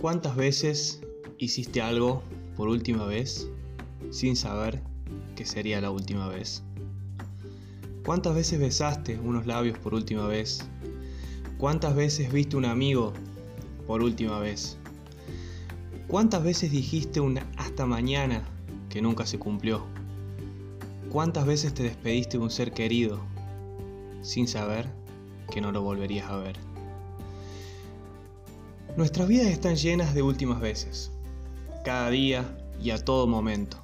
¿Cuántas 0.00 0.36
veces 0.36 1.00
hiciste 1.38 1.80
algo 1.80 2.22
por 2.54 2.68
última 2.68 3.06
vez 3.06 3.48
sin 4.10 4.36
saber 4.36 4.82
que 5.34 5.46
sería 5.46 5.80
la 5.80 5.90
última 5.90 6.28
vez? 6.28 6.62
¿Cuántas 8.04 8.34
veces 8.34 8.60
besaste 8.60 9.18
unos 9.18 9.46
labios 9.46 9.78
por 9.78 9.94
última 9.94 10.26
vez? 10.26 10.66
¿Cuántas 11.56 11.96
veces 11.96 12.30
viste 12.30 12.56
un 12.58 12.66
amigo 12.66 13.14
por 13.86 14.02
última 14.02 14.38
vez? 14.38 14.76
¿Cuántas 16.08 16.44
veces 16.44 16.70
dijiste 16.70 17.20
un 17.20 17.38
hasta 17.56 17.86
mañana 17.86 18.44
que 18.90 19.00
nunca 19.00 19.24
se 19.24 19.38
cumplió? 19.38 19.86
¿Cuántas 21.08 21.46
veces 21.46 21.72
te 21.72 21.84
despediste 21.84 22.36
de 22.36 22.44
un 22.44 22.50
ser 22.50 22.72
querido 22.72 23.18
sin 24.20 24.46
saber 24.46 24.90
que 25.50 25.62
no 25.62 25.72
lo 25.72 25.80
volverías 25.80 26.28
a 26.30 26.36
ver? 26.36 26.65
Nuestras 28.96 29.28
vidas 29.28 29.48
están 29.48 29.76
llenas 29.76 30.14
de 30.14 30.22
últimas 30.22 30.58
veces, 30.58 31.12
cada 31.84 32.08
día 32.08 32.56
y 32.82 32.88
a 32.92 33.04
todo 33.04 33.26
momento. 33.26 33.76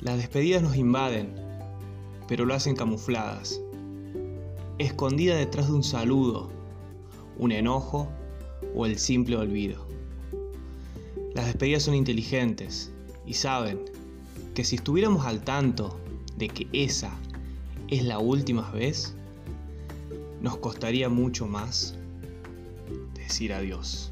Las 0.00 0.16
despedidas 0.16 0.62
nos 0.62 0.74
invaden, 0.76 1.34
pero 2.26 2.46
lo 2.46 2.54
hacen 2.54 2.74
camufladas, 2.74 3.60
escondidas 4.78 5.38
detrás 5.38 5.66
de 5.66 5.74
un 5.74 5.84
saludo, 5.84 6.48
un 7.36 7.52
enojo 7.52 8.08
o 8.74 8.86
el 8.86 8.98
simple 8.98 9.36
olvido. 9.36 9.86
Las 11.34 11.44
despedidas 11.44 11.82
son 11.82 11.94
inteligentes 11.94 12.90
y 13.26 13.34
saben 13.34 13.80
que 14.54 14.64
si 14.64 14.76
estuviéramos 14.76 15.26
al 15.26 15.42
tanto 15.42 16.00
de 16.38 16.48
que 16.48 16.68
esa 16.72 17.12
es 17.88 18.02
la 18.02 18.18
última 18.18 18.70
vez, 18.70 19.14
nos 20.40 20.56
costaría 20.56 21.10
mucho 21.10 21.46
más 21.46 21.98
adiós. 23.30 24.10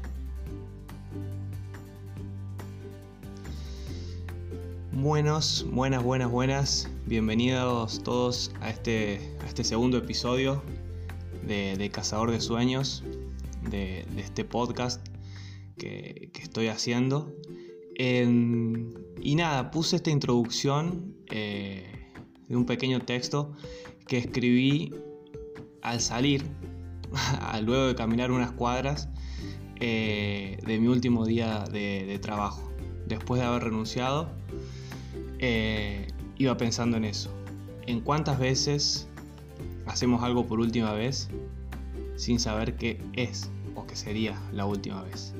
Buenos, 4.93 5.65
buenas, 5.69 6.01
buenas, 6.01 6.31
buenas. 6.31 6.89
Bienvenidos 7.05 8.01
todos 8.01 8.51
a 8.61 8.69
este, 8.69 9.19
a 9.43 9.47
este 9.47 9.65
segundo 9.65 9.97
episodio 9.97 10.63
de, 11.45 11.89
Cazador 11.91 12.31
de 12.31 12.39
Sueños, 12.39 13.03
de, 13.69 14.05
este 14.17 14.45
podcast 14.45 15.05
que, 15.77 16.31
estoy 16.41 16.67
haciendo. 16.67 17.35
y 17.97 19.35
nada, 19.35 19.69
puse 19.69 19.97
esta 19.97 20.11
introducción 20.11 21.13
eh, 21.29 21.83
de 22.47 22.55
un 22.55 22.65
pequeño 22.65 23.01
texto 23.01 23.53
que 24.07 24.17
escribí 24.17 24.93
al 25.81 25.99
salir 25.99 26.45
luego 27.63 27.87
de 27.87 27.95
caminar 27.95 28.31
unas 28.31 28.51
cuadras 28.51 29.09
eh, 29.79 30.57
de 30.65 30.79
mi 30.79 30.87
último 30.87 31.25
día 31.25 31.63
de, 31.71 32.19
trabajo. 32.21 32.69
Después 33.07 33.41
de 33.41 33.47
haber 33.47 33.63
renunciado, 33.63 34.29
eh, 35.39 36.07
iba 36.37 36.57
pensando 36.57 36.97
en 36.97 37.05
eso. 37.05 37.31
En 37.87 38.01
cuántas 38.01 38.39
veces 38.39 39.07
hacemos 39.85 40.23
algo 40.23 40.45
por 40.45 40.59
última 40.59 40.93
vez 40.93 41.29
sin 42.15 42.39
saber 42.39 42.75
qué 42.75 43.01
es 43.13 43.49
o 43.75 43.87
qué 43.87 43.95
sería 43.95 44.39
la 44.51 44.65
última 44.65 45.01
vez. 45.03 45.33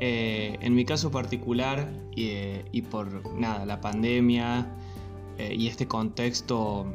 Eh, 0.00 0.58
en 0.60 0.74
mi 0.74 0.84
caso 0.84 1.10
particular 1.10 1.90
y, 2.14 2.82
por 2.82 3.34
nada, 3.34 3.64
la 3.64 3.80
pandemia 3.80 4.66
y 5.38 5.66
este 5.66 5.88
contexto 5.88 6.86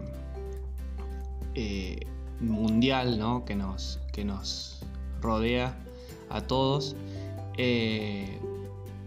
mundial 2.42 3.20
¿no? 3.20 3.46
que, 3.46 3.56
nos, 3.56 4.00
que 4.12 4.24
nos 4.26 4.82
rodea 5.22 5.78
a 6.30 6.42
todos. 6.42 6.96
Eh, 7.58 8.40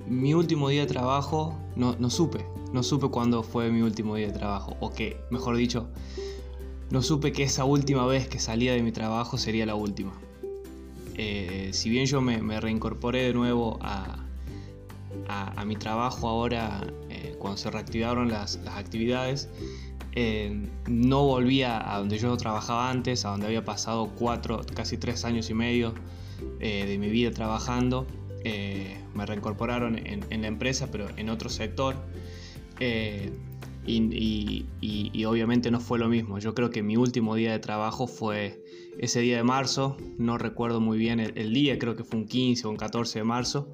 mi 0.07 0.35
último 0.35 0.69
día 0.69 0.83
de 0.83 0.87
trabajo, 0.87 1.57
no, 1.77 1.97
no 1.99 2.11
supe, 2.11 2.45
no 2.73 2.83
supe 2.83 3.09
cuándo 3.09 3.43
fue 3.43 3.71
mi 3.71 3.83
último 3.83 4.17
día 4.17 4.27
de 4.27 4.33
trabajo, 4.33 4.77
o 4.81 4.93
que, 4.93 5.17
mejor 5.31 5.57
dicho, 5.57 5.89
no 6.91 7.03
supe 7.03 7.33
que 7.33 7.45
esa 7.45 7.65
última 7.65 8.05
vez 8.07 8.29
que 8.29 8.39
salía 8.39 8.73
de 8.73 8.83
mi 8.83 8.93
trabajo 8.93 9.39
sería 9.39 9.65
la 9.65 9.75
última. 9.75 10.13
Eh, 11.17 11.71
si 11.73 11.89
bien 11.89 12.07
yo 12.07 12.21
me, 12.21 12.61
reincorporé 12.61 13.23
de 13.23 13.35
nuevo 13.35 13.79
a, 13.81 14.19
a, 15.29 15.65
mi 15.65 15.77
trabajo 15.77 16.29
ahora, 16.29 16.87
eh, 17.09 17.37
cuando 17.39 17.57
se 17.57 17.71
reactivaron 17.71 18.29
las, 18.29 18.57
las 18.65 18.77
actividades, 18.77 19.49
eh, 20.15 20.69
no 20.89 21.25
volvía 21.25 21.95
a 21.95 21.99
donde 21.99 22.19
yo 22.19 22.37
trabajaba 22.37 22.91
antes, 22.91 23.25
a 23.25 23.31
donde 23.31 23.47
había 23.47 23.65
pasado 23.65 24.13
cuatro, 24.19 24.61
casi 24.75 24.99
tres 24.99 25.25
años 25.25 25.49
y 25.49 25.55
medio 25.55 25.95
eh, 26.61 26.85
de 26.87 26.99
mi 26.99 27.09
vida 27.09 27.31
trabajando. 27.31 28.07
Eh, 28.45 28.99
me 29.15 29.25
reincorporaron 29.25 29.99
en, 29.99 30.43
la 30.43 30.49
empresa, 30.49 30.89
pero 30.91 31.09
en 31.17 31.31
otro 31.31 31.49
sector. 31.49 31.97
Y, 33.87 35.25
obviamente 35.25 35.71
no 35.71 35.81
fue 35.81 35.99
lo 35.99 36.09
mismo. 36.09 36.39
Yo 36.39 36.55
creo 36.55 36.71
que 36.71 36.83
mi 36.83 36.97
último 36.97 37.35
día 37.35 37.53
de 37.53 37.59
trabajo 37.59 38.07
fue 38.07 38.63
ese 38.99 39.21
día 39.21 39.37
de 39.37 39.45
marzo. 39.45 39.97
No 40.19 40.37
recuerdo 40.37 40.81
muy 40.81 40.99
bien 40.99 41.21
el 41.21 41.55
día, 41.55 41.79
creo 41.79 41.97
que 41.97 42.05
fue 42.05 42.19
un 42.19 42.27
15 42.27 42.67
o 42.67 42.71
un 42.71 42.77
14 42.77 43.21
de 43.21 43.25
marzo. 43.25 43.69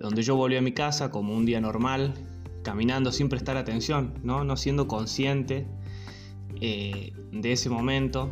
donde 0.00 0.22
yo 0.22 0.36
volví 0.36 0.56
a 0.56 0.62
mi 0.62 0.72
casa 0.72 1.10
como 1.10 1.34
un 1.34 1.44
día 1.44 1.60
normal, 1.60 2.14
caminando 2.62 3.12
sin 3.12 3.28
prestar 3.28 3.56
atención, 3.56 4.14
no, 4.22 4.44
no 4.44 4.56
siendo 4.56 4.88
consciente 4.88 5.66
eh, 6.60 7.12
de 7.32 7.52
ese 7.52 7.68
momento, 7.70 8.30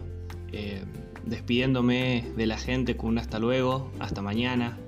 eh, 0.52 0.84
despidiéndome 1.24 2.32
de 2.36 2.46
la 2.46 2.56
gente 2.56 2.96
con 2.96 3.10
un 3.10 3.18
hasta 3.18 3.38
luego, 3.38 3.91
hasta 3.98 4.22
mañana. 4.22 4.78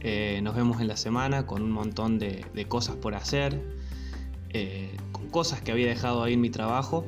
Eh, 0.00 0.40
nos 0.42 0.54
vemos 0.54 0.80
en 0.80 0.88
la 0.88 0.96
semana 0.96 1.46
con 1.46 1.62
un 1.62 1.70
montón 1.70 2.18
de, 2.18 2.44
cosas 2.68 2.96
por 2.96 3.14
hacer, 3.14 3.62
con 5.12 5.28
cosas 5.28 5.60
que 5.60 5.72
había 5.72 5.86
dejado 5.86 6.22
ahí 6.22 6.34
en 6.34 6.40
mi 6.40 6.50
trabajo, 6.50 7.06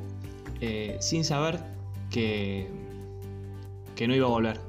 sin 1.01 1.25
saber 1.25 1.61
que, 2.11 2.67
que 3.95 4.09
no 4.09 4.15
iba 4.15 4.27
a 4.27 4.31
volver, 4.31 4.61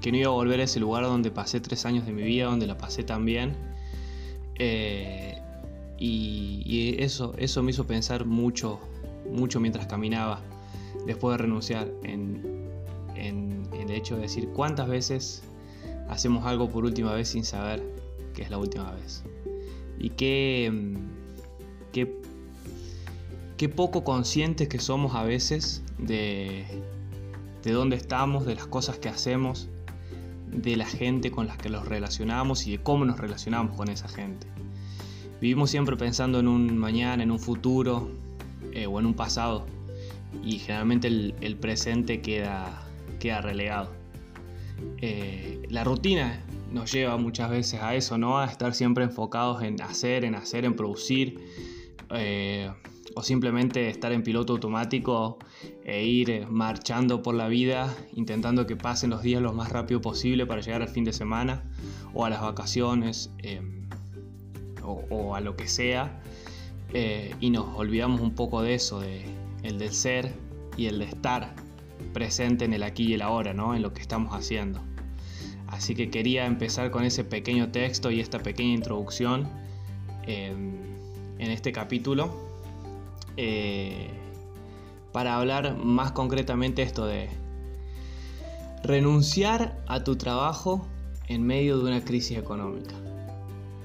que 0.00 0.10
no 0.10 0.18
iba 0.18 0.28
a 0.28 0.32
volver 0.32 0.60
a 0.60 0.64
ese 0.64 0.80
lugar 0.80 1.04
donde 1.04 1.30
pasé 1.30 1.60
tres 1.60 1.84
años 1.84 2.06
de 2.06 2.12
mi 2.12 2.22
vida, 2.22 2.46
donde 2.46 2.66
la 2.66 2.78
pasé 2.78 3.02
tan 3.02 3.24
bien. 3.24 3.56
Y, 6.04 6.96
eso, 6.98 7.32
eso 7.38 7.62
me 7.62 7.70
hizo 7.70 7.86
pensar 7.86 8.24
mucho, 8.24 8.80
mucho 9.30 9.60
mientras 9.60 9.86
caminaba, 9.86 10.40
después 11.06 11.34
de 11.36 11.44
renunciar, 11.44 11.88
en, 12.02 12.60
el 13.14 13.90
hecho 13.90 14.16
de 14.16 14.22
decir 14.22 14.48
cuántas 14.48 14.88
veces 14.88 15.42
hacemos 16.08 16.44
algo 16.44 16.68
por 16.70 16.84
última 16.84 17.12
vez 17.14 17.28
sin 17.28 17.44
saber 17.44 17.82
que 18.34 18.42
es 18.42 18.50
la 18.50 18.58
última 18.58 18.90
vez. 18.92 19.22
Y 19.98 20.10
qué, 20.10 20.96
qué, 21.92 22.20
qué 23.56 23.68
poco 23.68 24.02
conscientes 24.02 24.68
que 24.68 24.78
somos 24.78 25.14
a 25.14 25.22
veces 25.22 25.82
de, 25.98 26.64
de 27.62 27.72
dónde 27.72 27.96
estamos, 27.96 28.44
de 28.44 28.56
las 28.56 28.66
cosas 28.66 28.98
que 28.98 29.08
hacemos, 29.08 29.68
de 30.48 30.76
la 30.76 30.86
gente 30.86 31.30
con 31.30 31.46
las 31.46 31.58
que 31.58 31.70
nos 31.70 31.86
relacionamos 31.86 32.66
y 32.66 32.72
de 32.72 32.82
cómo 32.82 33.04
nos 33.04 33.18
relacionamos 33.18 33.76
con 33.76 33.88
esa 33.88 34.08
gente. 34.08 34.51
Vivimos 35.42 35.72
siempre 35.72 35.96
pensando 35.96 36.38
en 36.38 36.46
un 36.46 36.78
mañana, 36.78 37.20
en 37.20 37.32
un 37.32 37.40
futuro 37.40 38.08
eh, 38.70 38.86
o 38.86 39.00
en 39.00 39.06
un 39.06 39.14
pasado 39.14 39.66
y 40.44 40.60
generalmente 40.60 41.08
el, 41.08 41.56
presente 41.56 42.20
queda, 42.20 42.86
queda 43.18 43.40
relegado. 43.40 43.90
Eh, 44.98 45.66
la 45.68 45.82
rutina 45.82 46.40
nos 46.70 46.92
lleva 46.92 47.16
muchas 47.16 47.50
veces 47.50 47.82
a 47.82 47.96
eso, 47.96 48.18
¿no? 48.18 48.38
A 48.38 48.44
estar 48.44 48.72
siempre 48.72 49.02
enfocados 49.02 49.64
en 49.64 49.82
hacer, 49.82 50.24
en 50.24 50.36
hacer, 50.36 50.64
en 50.64 50.76
producir. 50.76 51.40
Eh, 52.10 52.70
o 53.16 53.22
simplemente 53.24 53.88
estar 53.88 54.12
en 54.12 54.22
piloto 54.22 54.52
automático 54.52 55.38
e 55.84 56.04
ir 56.04 56.46
marchando 56.48 57.20
por 57.20 57.34
la 57.34 57.48
vida 57.48 57.94
intentando 58.14 58.66
que 58.66 58.76
pasen 58.76 59.10
los 59.10 59.22
días 59.22 59.42
lo 59.42 59.52
más 59.52 59.70
rápido 59.70 60.00
posible 60.00 60.46
para 60.46 60.60
llegar 60.62 60.82
al 60.82 60.88
fin 60.88 61.04
de 61.04 61.12
semana 61.12 61.64
o 62.14 62.24
a 62.24 62.30
las 62.30 62.40
vacaciones 62.40 63.30
o, 65.10 65.34
a 65.34 65.40
lo 65.40 65.56
que 65.56 65.68
sea, 65.68 66.20
eh, 66.92 67.34
y 67.40 67.50
nos 67.50 67.76
olvidamos 67.76 68.20
un 68.20 68.34
poco 68.34 68.62
de 68.62 68.74
eso, 68.74 69.00
de 69.00 69.24
el 69.62 69.78
del 69.78 69.92
ser 69.92 70.32
y 70.76 70.86
el 70.86 70.98
de 70.98 71.06
estar 71.06 71.54
presente 72.12 72.64
en 72.64 72.72
el 72.72 72.82
aquí 72.82 73.04
y 73.04 73.14
el 73.14 73.22
ahora, 73.22 73.54
¿no? 73.54 73.74
en 73.74 73.82
lo 73.82 73.92
que 73.92 74.00
estamos 74.00 74.34
haciendo. 74.34 74.80
Así 75.68 75.94
que 75.94 76.10
quería 76.10 76.44
empezar 76.44 76.90
con 76.90 77.04
ese 77.04 77.24
pequeño 77.24 77.70
texto 77.70 78.10
y 78.10 78.20
esta 78.20 78.40
pequeña 78.40 78.74
introducción 78.74 79.48
em, 80.26 80.74
en 81.38 81.50
este 81.50 81.72
capítulo 81.72 82.30
eh, 83.38 84.10
para 85.12 85.38
hablar 85.38 85.76
más 85.76 86.12
concretamente 86.12 86.82
esto 86.82 87.06
de 87.06 87.30
renunciar 88.84 89.82
a 89.86 90.04
tu 90.04 90.16
trabajo 90.16 90.86
en 91.28 91.42
medio 91.42 91.78
de 91.78 91.84
una 91.84 92.04
crisis 92.04 92.36
económica 92.36 92.94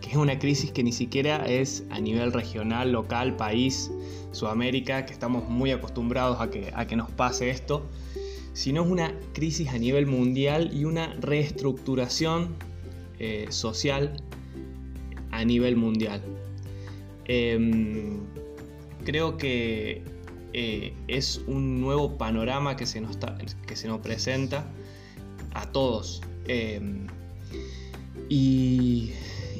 es 0.10 0.16
una 0.16 0.40
crisis 0.40 0.72
que 0.72 0.84
ni 0.84 0.92
siquiera 0.92 1.46
es 1.46 1.84
a 1.90 2.00
nivel 2.00 2.32
regional, 2.32 2.92
local, 2.92 3.36
país, 3.36 3.92
Sudamérica, 4.32 5.06
que 5.06 5.14
estamos 5.14 5.50
muy 5.50 5.72
acostumbrados 5.72 6.40
a 6.40 6.50
que, 6.50 6.72
a 6.74 6.88
que 6.88 6.96
nos 6.96 7.10
pase 7.12 7.50
esto, 7.50 7.86
sino 8.54 8.84
es 8.84 8.90
una 8.90 9.14
crisis 9.34 9.70
a 9.70 9.78
nivel 9.78 10.06
mundial 10.06 10.72
y 10.74 10.86
una 10.86 11.14
reestructuración 11.20 12.56
eh, 13.20 13.48
social 13.50 14.14
a 15.32 15.44
nivel 15.44 15.76
mundial. 15.76 16.22
Em, 17.26 18.20
creo 19.04 19.38
que 19.38 20.04
eh, 20.54 20.94
es 21.08 21.42
un 21.48 21.82
nuevo 21.82 22.18
panorama 22.18 22.78
que 22.78 22.86
se 22.86 23.02
nos, 23.02 23.18
que 23.66 23.76
se 23.76 23.88
nos 23.88 24.00
presenta 24.00 24.66
a 25.54 25.70
todos. 25.72 26.22
Em, 26.48 27.08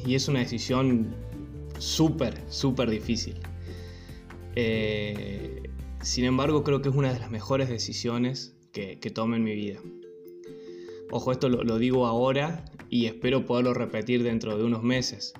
y, 0.06 0.14
es 0.14 0.28
una 0.28 0.40
decisión 0.40 1.14
súper, 1.78 2.42
súper 2.48 2.90
difícil. 2.90 3.34
Eh, 4.54 5.62
sin 6.02 6.24
embargo, 6.24 6.64
creo 6.64 6.82
que 6.82 6.88
es 6.88 6.94
una 6.94 7.12
de 7.12 7.18
las 7.18 7.30
mejores 7.30 7.68
decisiones 7.68 8.56
que, 8.72 8.98
que 8.98 9.10
tome 9.10 9.36
en 9.36 9.44
mi 9.44 9.54
vida. 9.54 9.80
Ojo, 11.10 11.32
esto 11.32 11.48
lo, 11.48 11.78
digo 11.78 12.06
ahora 12.06 12.64
y 12.90 13.06
espero 13.06 13.46
poderlo 13.46 13.72
repetir 13.74 14.22
dentro 14.22 14.56
de 14.58 14.64
unos 14.64 14.82
meses. 14.82 15.32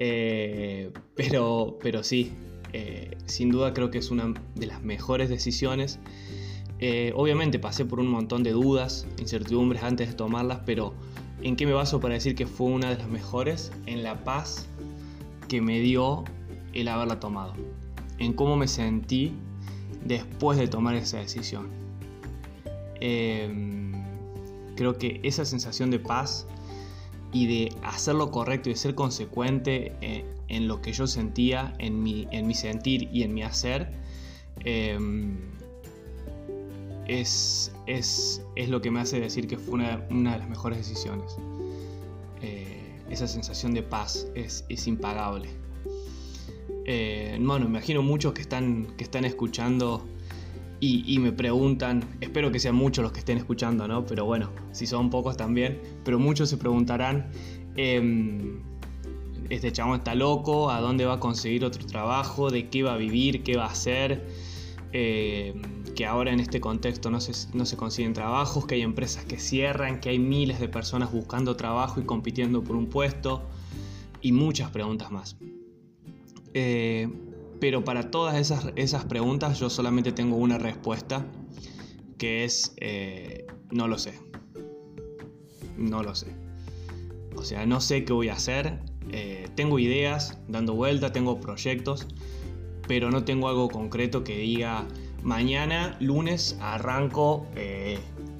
Eh, 0.00 0.90
pero, 1.14 1.78
pero 1.82 2.02
sí, 2.02 2.32
eh, 2.72 3.16
sin 3.26 3.50
duda 3.50 3.72
creo 3.72 3.90
que 3.90 3.98
es 3.98 4.10
una 4.10 4.34
de 4.54 4.66
las 4.66 4.82
mejores 4.82 5.28
decisiones. 5.28 5.98
Obviamente 7.14 7.58
pasé 7.58 7.84
por 7.84 7.98
un 7.98 8.08
montón 8.08 8.44
de 8.44 8.52
dudas, 8.52 9.06
incertidumbres 9.18 9.82
antes 9.82 10.08
de 10.08 10.14
tomarlas, 10.14 10.60
pero 10.64 10.94
¿en 11.42 11.56
qué 11.56 11.66
me 11.66 11.72
baso 11.72 12.00
para 12.00 12.14
decir 12.14 12.34
que 12.34 12.46
fue 12.46 12.68
una 12.68 12.90
de 12.90 12.96
las 12.96 13.08
mejores? 13.08 13.72
En 13.86 14.02
la 14.02 14.24
paz 14.24 14.66
que 15.48 15.60
me 15.60 15.80
dio 15.80 16.24
el 16.72 16.88
haberla 16.88 17.20
tomado. 17.20 17.54
En 18.18 18.32
cómo 18.32 18.56
me 18.56 18.68
sentí 18.68 19.32
después 20.04 20.58
de 20.58 20.68
tomar 20.68 20.94
esa 20.94 21.18
decisión. 21.18 21.68
Em, 23.00 23.92
creo 24.76 24.98
que 24.98 25.20
esa 25.22 25.44
sensación 25.44 25.90
de 25.90 25.98
paz 25.98 26.46
y 27.32 27.46
de 27.46 27.76
hacer 27.82 28.14
lo 28.14 28.30
correcto 28.30 28.70
y 28.70 28.72
de 28.72 28.78
ser 28.78 28.94
consecuente 28.94 29.92
eh, 30.00 30.24
en 30.48 30.66
lo 30.66 30.80
que 30.80 30.92
yo 30.92 31.06
sentía, 31.06 31.74
en 31.78 32.02
mi, 32.02 32.26
en 32.30 32.46
mi 32.46 32.54
sentir 32.54 33.08
y 33.12 33.22
en 33.22 33.34
mi 33.34 33.42
hacer, 33.42 33.92
em, 34.64 35.57
es, 37.08 37.72
es, 37.86 38.42
lo 38.68 38.80
que 38.80 38.90
me 38.90 39.00
hace 39.00 39.18
decir 39.18 39.48
que 39.48 39.56
fue 39.56 39.74
una, 40.10 40.32
de 40.32 40.38
las 40.38 40.48
mejores 40.48 40.78
decisiones. 40.78 41.36
Eh, 42.42 43.00
esa 43.10 43.26
sensación 43.26 43.74
de 43.74 43.82
paz 43.82 44.28
es, 44.34 44.64
es 44.68 44.86
impagable. 44.86 45.48
Eh, 46.84 47.36
bueno, 47.40 47.66
imagino 47.66 48.02
muchos 48.02 48.32
que 48.32 48.42
están, 48.42 48.86
que 48.96 49.04
están 49.04 49.24
escuchando 49.24 50.06
y, 50.80 51.18
me 51.18 51.32
preguntan, 51.32 52.04
espero 52.20 52.52
que 52.52 52.60
sean 52.60 52.76
muchos 52.76 53.02
los 53.02 53.10
que 53.10 53.18
estén 53.18 53.36
escuchando, 53.36 53.88
¿no? 53.88 54.06
Pero 54.06 54.24
bueno, 54.26 54.50
si 54.70 54.86
son 54.86 55.10
pocos 55.10 55.36
también, 55.36 55.80
pero 56.04 56.20
muchos 56.20 56.48
se 56.48 56.56
preguntarán, 56.56 57.30
em, 57.76 58.60
este 59.50 59.72
chabón 59.72 59.98
está 59.98 60.14
loco, 60.14 60.70
¿a 60.70 60.80
dónde 60.80 61.04
va 61.04 61.14
a 61.14 61.20
conseguir 61.20 61.64
otro 61.64 61.84
trabajo? 61.84 62.50
¿De 62.50 62.68
qué 62.68 62.84
va 62.84 62.94
a 62.94 62.96
vivir? 62.96 63.42
¿Qué 63.42 63.56
va 63.56 63.64
a 63.64 63.70
hacer? 63.70 64.24
Em, 64.92 65.77
que 65.98 66.06
ahora 66.06 66.32
en 66.32 66.38
este 66.38 66.60
contexto 66.60 67.10
no 67.10 67.20
se, 67.20 67.32
no 67.56 67.66
se 67.66 67.76
consiguen 67.76 68.12
trabajos, 68.12 68.66
que 68.66 68.76
hay 68.76 68.82
empresas 68.82 69.24
que 69.24 69.36
cierran, 69.36 69.98
que 69.98 70.10
hay 70.10 70.20
miles 70.20 70.60
de 70.60 70.68
personas 70.68 71.10
buscando 71.10 71.56
trabajo 71.56 71.98
y 72.00 72.04
compitiendo 72.04 72.62
por 72.62 72.76
un 72.76 72.86
puesto 72.86 73.42
y 74.20 74.30
muchas 74.30 74.70
preguntas 74.70 75.10
más. 75.10 75.36
Eh, 76.54 77.08
pero 77.58 77.82
para 77.82 78.12
todas 78.12 78.36
esas, 78.36 78.68
esas, 78.76 79.06
preguntas 79.06 79.58
yo 79.58 79.70
solamente 79.70 80.12
tengo 80.12 80.36
una 80.36 80.56
respuesta, 80.56 81.26
que 82.16 82.44
es 82.44 82.74
eh, 82.76 83.48
no 83.72 83.88
lo 83.88 83.98
sé. 83.98 84.14
No 85.76 86.04
lo 86.04 86.14
sé. 86.14 86.28
O 87.34 87.42
sea, 87.42 87.66
no 87.66 87.80
sé 87.80 88.04
qué 88.04 88.12
voy 88.12 88.28
a 88.28 88.34
hacer. 88.34 88.78
Eh, 89.10 89.48
tengo 89.56 89.80
ideas 89.80 90.38
dando 90.46 90.74
vuelta, 90.74 91.12
tengo 91.12 91.40
proyectos, 91.40 92.06
pero 92.86 93.10
no 93.10 93.24
tengo 93.24 93.48
algo 93.48 93.68
concreto 93.68 94.22
que 94.22 94.38
diga 94.38 94.86
mañana, 95.22 95.96
lunes, 96.00 96.56
arranco 96.60 97.46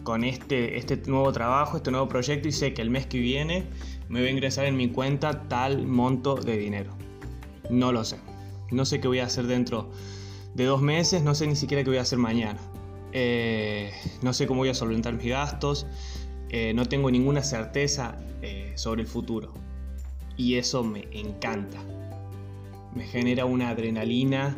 con 0.04 0.25
este, 0.25 0.78
este 0.78 0.96
nuevo 1.06 1.32
trabajo, 1.32 1.76
este 1.76 1.90
nuevo 1.90 2.08
proyecto 2.08 2.48
y 2.48 2.52
sé 2.52 2.72
que 2.72 2.82
el 2.82 2.90
mes 2.90 3.06
que 3.06 3.19
viene 3.19 3.66
me 4.08 4.22
va 4.22 4.26
a 4.26 4.30
ingresar 4.30 4.64
en 4.64 4.76
mi 4.76 4.88
cuenta 4.88 5.48
tal 5.48 5.86
monto 5.86 6.34
de 6.36 6.56
dinero. 6.56 6.92
No 7.70 7.92
lo 7.92 8.04
sé. 8.04 8.16
No 8.70 8.84
sé 8.84 9.00
qué 9.00 9.08
voy 9.08 9.19
a 9.19 9.26
hacer 9.26 9.46
dentro 9.46 9.90
de 10.54 10.64
dos 10.64 10.80
meses, 10.80 11.22
no 11.22 11.34
sé 11.34 11.46
ni 11.46 11.56
siquiera 11.56 11.82
qué 11.84 11.90
voy 11.90 11.98
a 11.98 12.02
hacer 12.02 12.19
mañana. 12.19 12.58
Eh, 13.12 13.90
no 14.22 14.32
sé 14.32 14.46
cómo 14.46 14.60
voy 14.60 14.69
a 14.69 14.74
solventar 14.74 15.14
mis 15.14 15.26
gastos, 15.26 15.86
eh, 16.50 16.72
no 16.74 16.86
tengo 16.86 17.10
ninguna 17.10 17.42
certeza 17.42 18.16
eh, 18.42 18.72
sobre 18.76 19.02
el 19.02 19.08
futuro. 19.08 19.52
Y 20.36 20.56
eso 20.56 20.82
me 20.84 21.08
encanta. 21.12 21.78
Me 22.94 23.04
genera 23.04 23.44
una 23.44 23.70
adrenalina, 23.70 24.56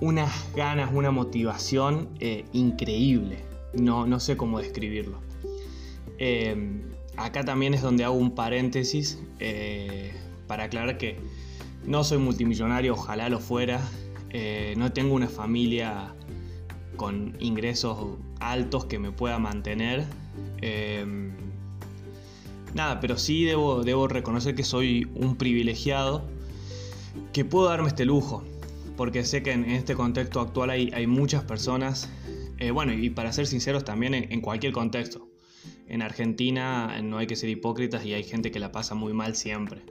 unas 0.00 0.30
ganas, 0.54 0.90
una 0.92 1.10
motivación 1.10 2.08
increíble. 2.52 3.44
No, 3.74 4.06
no 4.06 4.20
sé 4.20 4.36
cómo 4.36 4.58
describirlo. 4.58 5.20
acá 7.16 7.44
también 7.44 7.74
es 7.74 7.82
donde 7.82 8.04
hago 8.04 8.14
un 8.14 8.34
paréntesis 8.34 9.18
para 10.46 10.64
aclarar 10.64 10.98
que 10.98 11.18
no 11.84 12.04
soy 12.04 12.18
multimillonario, 12.18 12.94
ojalá 12.94 13.28
lo 13.28 13.40
fuera. 13.40 13.80
Eh, 14.30 14.74
no 14.76 14.92
tengo 14.92 15.14
una 15.14 15.28
familia 15.28 16.14
con 16.96 17.34
ingresos 17.40 18.18
altos 18.40 18.84
que 18.84 18.98
me 18.98 19.12
pueda 19.12 19.38
mantener. 19.38 20.04
Em, 20.60 21.32
nada, 22.74 23.00
pero 23.00 23.16
sí 23.16 23.44
debo, 23.44 23.84
debo 23.84 24.08
reconocer 24.08 24.54
que 24.54 24.64
soy 24.64 25.08
un 25.14 25.36
privilegiado 25.36 26.24
que 27.32 27.44
puedo 27.44 27.68
darme 27.68 27.88
este 27.88 28.04
lujo. 28.04 28.44
Porque 28.98 29.24
sé 29.24 29.44
que 29.44 29.52
en 29.52 29.64
este 29.64 29.94
contexto 29.94 30.40
actual 30.40 30.70
hay, 30.70 30.90
hay 30.92 31.06
muchas 31.06 31.44
personas, 31.44 32.10
eh, 32.58 32.72
bueno, 32.72 32.92
y 32.92 33.10
para 33.10 33.32
ser 33.32 33.46
sinceros 33.46 33.84
también 33.84 34.12
en, 34.12 34.40
cualquier 34.40 34.72
contexto. 34.72 35.28
En 35.86 36.02
Argentina 36.02 37.00
no 37.00 37.18
hay 37.18 37.28
que 37.28 37.36
ser 37.36 37.48
hipócritas 37.48 38.04
y 38.04 38.14
hay 38.14 38.24
gente 38.24 38.50
que 38.50 38.58
la 38.58 38.72
pasa 38.72 38.96
muy 38.96 39.12
mal 39.12 39.36
siempre. 39.36 39.82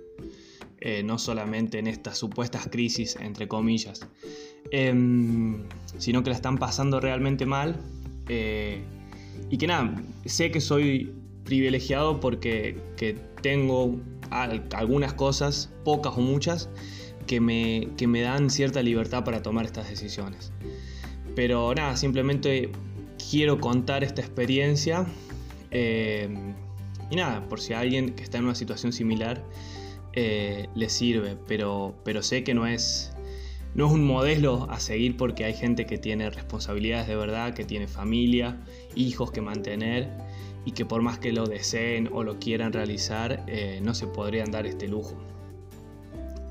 Eh, 0.82 1.04
no 1.04 1.20
solamente 1.20 1.80
en 1.80 1.88
estas 1.88 2.18
supuestas 2.18 2.68
crisis, 2.70 3.16
entre 3.22 3.48
comillas, 3.48 4.06
em, 4.72 5.64
sino 5.98 6.22
que 6.22 6.30
la 6.30 6.36
están 6.36 6.58
pasando 6.58 7.00
realmente 7.00 7.46
mal. 7.46 7.78
Eh, 8.28 8.84
y 9.50 9.58
que 9.58 9.68
nada, 9.68 10.04
sé 10.26 10.52
que 10.52 10.60
soy 10.60 11.14
privilegiado 11.46 12.20
porque 12.20 12.78
tengo 13.42 14.02
algunas 14.32 15.14
cosas, 15.14 15.72
pocas 15.86 16.18
o 16.18 16.20
muchas, 16.20 16.70
que 17.28 17.40
me, 17.40 17.90
que 17.98 18.08
me 18.08 18.22
dan 18.22 18.50
cierta 18.50 18.82
libertad 18.82 19.24
para 19.24 19.44
tomar 19.44 19.66
estas 19.66 19.90
decisiones. 19.90 20.52
Pero 21.36 21.76
nada, 21.76 21.96
simplemente 21.98 22.72
quiero 23.30 23.60
contar 23.60 24.04
esta 24.04 24.22
experiencia. 24.22 25.06
Eh, 25.70 26.28
y 27.12 27.16
nada, 27.16 27.48
por 27.48 27.62
si 27.62 27.74
alguien 27.74 28.16
que 28.16 28.24
está 28.24 28.40
en 28.40 28.46
una 28.46 28.56
situación 28.56 28.92
similar 28.92 29.44
eh, 30.14 30.68
le 30.74 30.90
sirve, 30.90 31.38
pero, 31.48 31.94
pero 32.04 32.24
sé 32.24 32.44
que 32.44 32.54
no 32.54 32.66
es, 32.66 33.14
no 33.76 33.86
es 33.86 33.92
un 33.92 34.04
modelo 34.04 34.68
a 34.72 34.80
seguir 34.80 35.16
porque 35.16 35.46
hay 35.46 35.54
gente 35.54 35.86
que 35.86 35.98
tiene 35.98 36.30
responsabilidades 36.30 37.08
de 37.08 37.16
verdad, 37.16 37.54
que 37.54 37.64
tiene 37.64 37.88
familia, 37.88 38.58
hijos 38.96 39.32
que 39.32 39.42
mantener 39.42 40.10
y 40.66 40.72
que 40.72 40.86
por 40.86 41.02
más 41.02 41.20
que 41.20 41.32
lo 41.32 41.46
deseen 41.46 42.10
o 42.12 42.24
lo 42.24 42.40
quieran 42.40 42.74
realizar, 42.74 43.46
eh, 43.48 43.80
no 43.84 43.94
se 43.94 44.08
podrían 44.08 44.52
dar 44.52 44.66
este 44.66 44.88
lujo. 44.88 45.16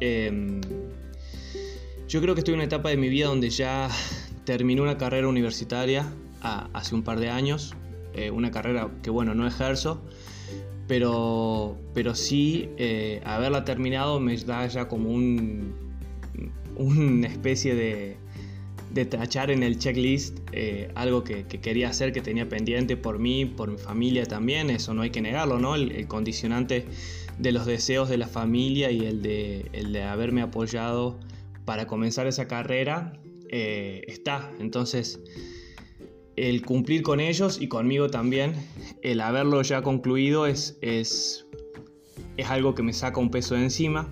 Em, 0.01 0.61
yo 2.09 2.21
creo 2.21 2.35
que 2.35 2.41
estoy 2.41 2.55
en 2.55 2.61
una 2.61 2.65
etapa 2.65 2.91
de 2.91 2.97
mi 2.97 3.09
vida 3.09 3.27
donde 3.27 3.51
ya 3.51 3.89
terminé 4.45 4.81
una 4.81 4.97
carrera 4.97 5.29
universitaria 5.29 6.13
hace 6.41 6.95
un 6.95 7.03
par 7.03 7.19
de 7.19 7.29
años, 7.29 7.75
eh, 8.15 8.31
una 8.31 8.51
carrera 8.51 8.89
que 9.03 9.11
bueno, 9.11 9.35
no 9.35 9.47
ejerzo, 9.47 10.01
pero, 10.87 11.77
pero 11.95 12.15
sí 12.15 12.69
eh, 12.77 13.21
haberla 13.25 13.65
terminado 13.65 14.21
me 14.21 14.37
da 14.37 14.67
ya 14.69 14.87
como 14.87 15.11
un, 15.11 15.75
una 16.77 17.27
especie 17.27 17.75
de, 17.75 18.17
de 18.97 19.05
tachar 19.05 19.51
en 19.51 19.63
el 19.63 19.79
checklist 19.79 20.39
eh, 20.53 20.91
algo 20.95 21.23
que, 21.23 21.45
quería 21.47 21.91
hacer, 21.91 22.13
que 22.13 22.23
tenía 22.23 22.49
pendiente 22.49 22.97
por 22.97 23.19
mí, 23.19 23.45
por 23.45 23.71
mi 23.71 23.79
familia 23.79 24.27
también, 24.27 24.71
eso 24.71 24.95
no 24.95 25.03
hay 25.03 25.11
que 25.11 25.21
negarlo, 25.21 25.61
¿no? 25.61 25.77
El, 25.77 26.09
condicionante 26.09 26.87
de 27.39 27.53
los 27.53 27.67
deseos 27.67 28.09
de 28.09 28.17
la 28.17 28.27
familia 28.27 28.91
y 28.91 29.05
el 29.05 29.23
de, 29.23 29.67
el 29.73 29.93
de 29.93 30.03
haberme 30.03 30.41
apoyado 30.43 31.21
para 31.67 31.87
comenzar 31.87 32.27
esa 32.27 32.49
carrera 32.49 33.13
eh, 33.51 34.03
está. 34.09 34.51
Entonces, 34.59 35.21
el 36.37 36.63
cumplir 36.63 37.03
con 37.03 37.21
ellos 37.21 37.61
y 37.61 37.69
conmigo 37.69 38.09
también, 38.09 38.55
el 39.03 39.21
haberlo 39.21 39.61
ya 39.63 39.83
concluido 39.83 40.47
es, 40.47 40.79
es, 40.81 41.47
es 42.39 42.49
algo 42.49 42.75
que 42.75 42.83
me 42.83 42.95
saca 42.95 43.21
un 43.21 43.31
peso 43.31 43.55
de 43.55 43.65
encima. 43.65 44.09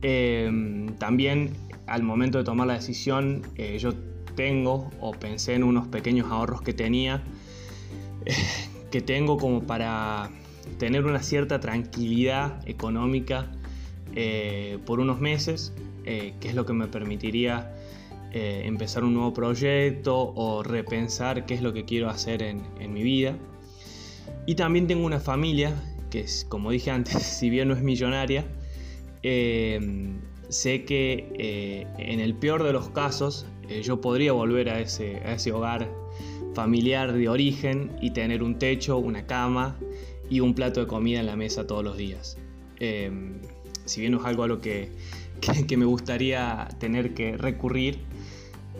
Em, 0.00 0.96
también 0.96 1.54
al 1.86 2.02
momento 2.02 2.38
de 2.38 2.44
tomar 2.44 2.66
la 2.66 2.74
decisión, 2.74 3.42
eh, 3.56 3.78
yo 3.78 3.92
tengo 4.34 4.90
o 5.00 5.12
pensé 5.12 5.54
en 5.54 5.64
unos 5.64 5.86
pequeños 5.88 6.30
ahorros 6.30 6.62
que 6.62 6.72
tenía 6.72 7.22
que 8.90 9.00
tengo 9.00 9.36
como 9.36 9.62
para 9.62 10.30
tener 10.78 11.04
una 11.04 11.22
cierta 11.22 11.60
tranquilidad 11.60 12.66
económica 12.66 13.50
eh, 14.14 14.78
por 14.86 15.00
unos 15.00 15.20
meses, 15.20 15.72
eh, 16.04 16.34
que 16.40 16.48
es 16.48 16.54
lo 16.54 16.64
que 16.64 16.72
me 16.72 16.86
permitiría 16.86 17.70
empezar 18.36 19.04
un 19.04 19.14
nuevo 19.14 19.32
proyecto 19.32 20.32
o 20.34 20.64
repensar 20.64 21.46
qué 21.46 21.54
es 21.54 21.62
lo 21.62 21.72
que 21.72 21.84
quiero 21.84 22.10
hacer 22.10 22.42
en, 22.42 22.64
mi 22.92 23.04
vida. 23.04 23.36
Y 24.44 24.56
también 24.56 24.88
tengo 24.88 25.06
una 25.06 25.20
familia 25.20 25.72
que, 26.10 26.26
como 26.48 26.72
dije 26.72 26.90
antes, 26.90 27.22
si 27.38 27.48
bien 27.48 27.68
no 27.68 27.74
es 27.74 27.82
millonaria, 27.82 28.44
sé 30.54 30.84
que 30.84 31.86
en 31.98 32.20
el 32.20 32.34
peor 32.34 32.62
de 32.62 32.72
los 32.72 32.88
casos 32.90 33.46
yo 33.82 34.00
podría 34.00 34.32
volver 34.32 34.68
a 34.68 34.80
ese, 34.80 35.52
hogar 35.52 35.90
familiar 36.54 37.12
de 37.12 37.28
origen 37.28 37.90
y 38.00 38.10
tener 38.10 38.42
un 38.42 38.58
techo, 38.58 38.98
una 38.98 39.26
cama 39.26 39.76
y 40.30 40.40
un 40.40 40.54
plato 40.54 40.80
de 40.80 40.86
comida 40.86 41.20
en 41.20 41.26
la 41.26 41.36
mesa 41.36 41.66
todos 41.66 41.84
los 41.84 41.96
días. 41.96 42.38
Em, 42.80 43.40
si 43.84 44.00
bien 44.00 44.14
es 44.14 44.24
algo 44.24 44.44
a 44.44 44.48
lo 44.48 44.60
que, 44.60 44.90
que, 45.66 45.76
me 45.76 45.84
gustaría 45.84 46.68
tener 46.78 47.14
que 47.14 47.36
recurrir, 47.36 47.98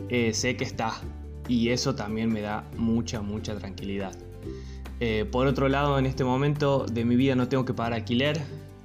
eh, 0.09 0.33
sé 0.33 0.55
que 0.57 0.63
está 0.63 1.01
y 1.47 1.69
eso 1.69 1.95
también 1.95 2.31
me 2.31 2.41
da 2.41 2.67
mucha, 2.77 3.21
mucha 3.21 3.55
tranquilidad. 3.57 4.15
Eh, 4.99 5.25
por 5.29 5.47
otro 5.47 5.67
lado, 5.67 5.99
en 5.99 6.05
este 6.05 6.23
momento 6.23 6.85
de 6.85 7.05
mi 7.05 7.15
vida 7.15 7.35
no 7.35 7.47
tengo 7.49 7.65
que 7.65 7.73
pagar 7.73 7.93
alquiler, 7.93 8.39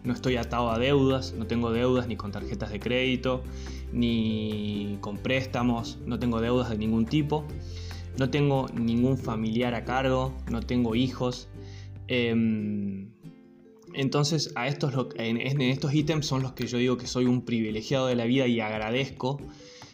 no 0.05 0.13
estoy 0.13 0.37
atado 0.37 0.71
a 0.71 0.79
deudas, 0.79 1.35
no 1.37 1.47
tengo 1.47 1.73
deudas 1.73 2.07
ni 2.09 2.17
con 2.17 2.33
tarjetas 2.33 2.71
de 2.71 2.81
crédito, 2.81 3.43
ni 3.93 4.99
con 5.01 5.19
préstamos, 5.19 5.99
no 6.07 6.19
tengo 6.19 6.41
deudas 6.41 6.71
de 6.71 6.79
ningún 6.79 7.07
tipo. 7.07 7.45
No 8.19 8.29
tengo 8.29 8.67
ningún 8.75 9.17
familiar 9.17 9.75
a 9.75 9.85
cargo, 9.85 10.35
no 10.51 10.61
tengo 10.61 10.95
hijos. 10.95 11.49
Em, 12.09 13.11
entonces, 13.95 14.53
a 14.57 14.69
estos, 14.69 14.93
en, 15.17 15.61
estos 15.61 15.95
ítems 15.95 16.27
son 16.27 16.43
los 16.43 16.53
que 16.53 16.67
yo 16.67 16.79
digo 16.79 16.97
que 16.97 17.07
soy 17.07 17.27
un 17.27 17.43
privilegiado 17.43 18.07
de 18.07 18.17
la 18.17 18.25
vida 18.25 18.47
y 18.47 18.61
agradezco 18.61 19.41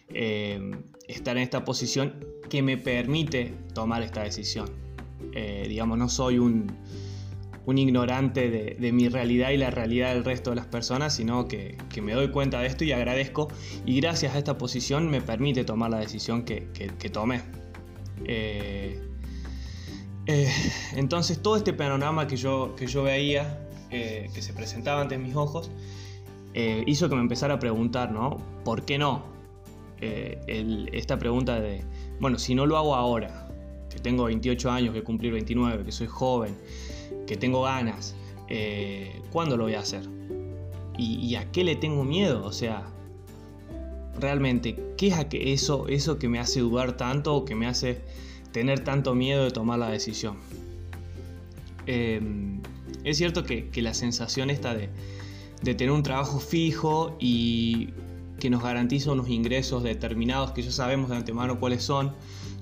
em, 0.08 0.82
estar 1.08 1.36
en 1.36 1.42
esta 1.42 1.64
posición 1.64 2.25
que 2.48 2.62
me 2.62 2.76
permite 2.76 3.54
tomar 3.75 4.02
esta 4.02 4.22
decisión. 4.22 4.70
Eh, 5.32 5.66
digamos, 5.68 5.98
no 5.98 6.08
soy 6.08 6.38
un, 6.38 6.66
ignorante 7.75 8.76
de, 8.78 8.92
mi 8.92 9.08
realidad 9.08 9.50
y 9.50 9.56
la 9.56 9.70
realidad 9.70 10.14
del 10.14 10.25
resto 10.25 10.50
de 10.50 10.56
las 10.56 10.66
personas, 10.66 11.14
sino 11.14 11.49
que, 11.49 11.76
me 12.00 12.12
doy 12.12 12.30
cuenta 12.30 12.61
de 12.61 12.68
esto 12.68 12.85
y 12.85 12.92
agradezco. 12.92 13.49
Y 13.85 14.00
gracias 14.00 14.35
a 14.35 14.38
esta 14.38 14.56
posición 14.56 15.11
me 15.11 15.20
permite 15.20 15.64
tomar 15.64 15.90
la 15.90 15.99
decisión 15.99 16.44
que, 16.44 16.68
que 16.73 17.11
tomé. 17.11 17.42
Eh, 18.25 19.00
eh, 20.26 20.52
entonces 20.94 21.40
todo 21.40 21.56
este 21.56 21.73
panorama 21.73 22.26
que 22.26 22.37
yo, 22.37 22.75
que 22.76 22.87
yo 22.87 23.02
veía, 23.02 23.68
eh, 23.90 24.28
que 24.35 24.42
se 24.42 24.52
presentaba 24.52 25.00
ante 25.00 25.18
mis 25.18 25.35
ojos, 25.37 25.70
hizo 26.87 27.11
que 27.11 27.14
me 27.14 27.20
empezara 27.20 27.54
a 27.54 27.58
preguntar, 27.58 28.11
¿no? 28.12 28.38
¿Por 28.64 28.85
qué 28.85 28.96
no? 28.96 29.37
esta 29.99 31.18
pregunta 31.18 31.61
de, 31.61 31.82
bueno, 32.18 32.38
si 32.38 32.54
no 32.54 32.64
lo 32.64 32.78
hago 32.78 32.94
ahora, 32.94 33.49
que 33.90 33.99
tengo 33.99 34.25
28 34.25 34.70
años, 34.70 34.94
que 34.94 35.02
cumplir 35.02 35.32
29, 35.32 35.85
que 35.85 35.92
soy 35.92 36.06
joven, 36.06 36.56
que 37.26 37.36
tengo 37.36 37.62
ganas, 37.62 38.14
¿cuándo 39.32 39.56
lo 39.56 39.64
voy 39.64 39.75
a 39.75 39.80
hacer? 39.80 40.02
¿Y, 40.98 41.16
¿Y, 41.16 41.36
a 41.36 41.50
qué 41.52 41.62
le 41.64 41.76
tengo 41.76 42.04
miedo? 42.04 42.44
O 42.44 42.52
sea, 42.52 42.86
realmente, 44.18 44.76
¿qué 44.96 45.08
es 45.08 45.26
eso, 45.62 45.88
eso 45.88 46.18
que 46.18 46.28
me 46.28 46.38
hace 46.38 46.60
dudar 46.60 46.96
tanto 46.96 47.34
o 47.34 47.44
que 47.44 47.54
me 47.54 47.66
hace 47.66 48.00
tener 48.52 48.80
tanto 48.80 49.14
miedo 49.14 49.44
de 49.44 49.50
tomar 49.50 49.78
la 49.78 49.90
decisión? 49.90 50.36
Em, 51.86 52.60
es 53.04 53.18
cierto 53.18 53.44
que, 53.44 53.70
la 53.76 53.94
sensación 53.94 54.50
esta 54.50 54.75
de, 54.75 54.88
tener 55.62 55.90
un 55.90 56.02
trabajo 56.02 56.38
fijo 56.40 57.16
y 57.18 57.90
que 58.38 58.50
nos 58.50 58.62
garantiza 58.62 59.12
unos 59.12 59.28
ingresos 59.28 59.82
determinados 59.82 60.52
que 60.52 60.62
ya 60.62 60.70
sabemos 60.70 61.10
de 61.10 61.16
antemano 61.16 61.58
cuáles 61.58 61.82
son 61.82 62.12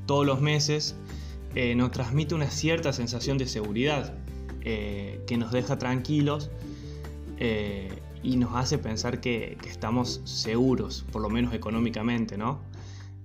todos 0.07 0.25
los 0.25 0.41
meses, 0.41 0.95
eh, 1.55 1.75
nos 1.75 1.91
transmite 1.91 2.35
una 2.35 2.51
cierta 2.51 2.93
sensación 2.93 3.39
de 3.39 3.47
seguridad 3.47 4.15
eh, 4.67 5.21
que 5.27 5.37
nos 5.37 5.53
deja 5.53 5.77
tranquilos 5.79 6.51
eh, 7.37 7.91
y 8.23 8.39
nos 8.39 8.57
hace 8.57 8.79
pensar 8.79 9.21
que, 9.21 9.59
estamos 9.69 10.23
seguros, 10.25 11.05
por 11.13 11.21
lo 11.21 11.29
menos 11.29 11.53
económicamente, 11.53 12.39
¿no? 12.39 12.63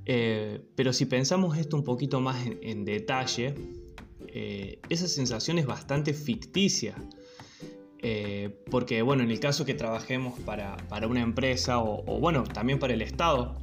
Eh, 0.06 0.62
pero 0.76 0.92
si 0.92 1.06
pensamos 1.06 1.58
esto 1.58 1.78
un 1.78 1.86
poquito 1.86 2.20
más 2.20 2.46
en, 2.46 2.84
detalle, 2.84 3.56
esa 4.90 5.08
sensación 5.08 5.60
es 5.60 5.66
bastante 5.66 6.14
ficticia. 6.14 6.96
Porque, 8.70 9.02
bueno, 9.02 9.24
en 9.24 9.32
el 9.32 9.40
caso 9.40 9.66
que 9.66 9.74
trabajemos 9.74 10.38
para, 10.40 10.78
una 11.08 11.22
empresa 11.22 11.80
o, 11.80 12.20
bueno, 12.20 12.44
también 12.44 12.80
para 12.80 12.94
el 12.94 13.02
Estado, 13.02 13.58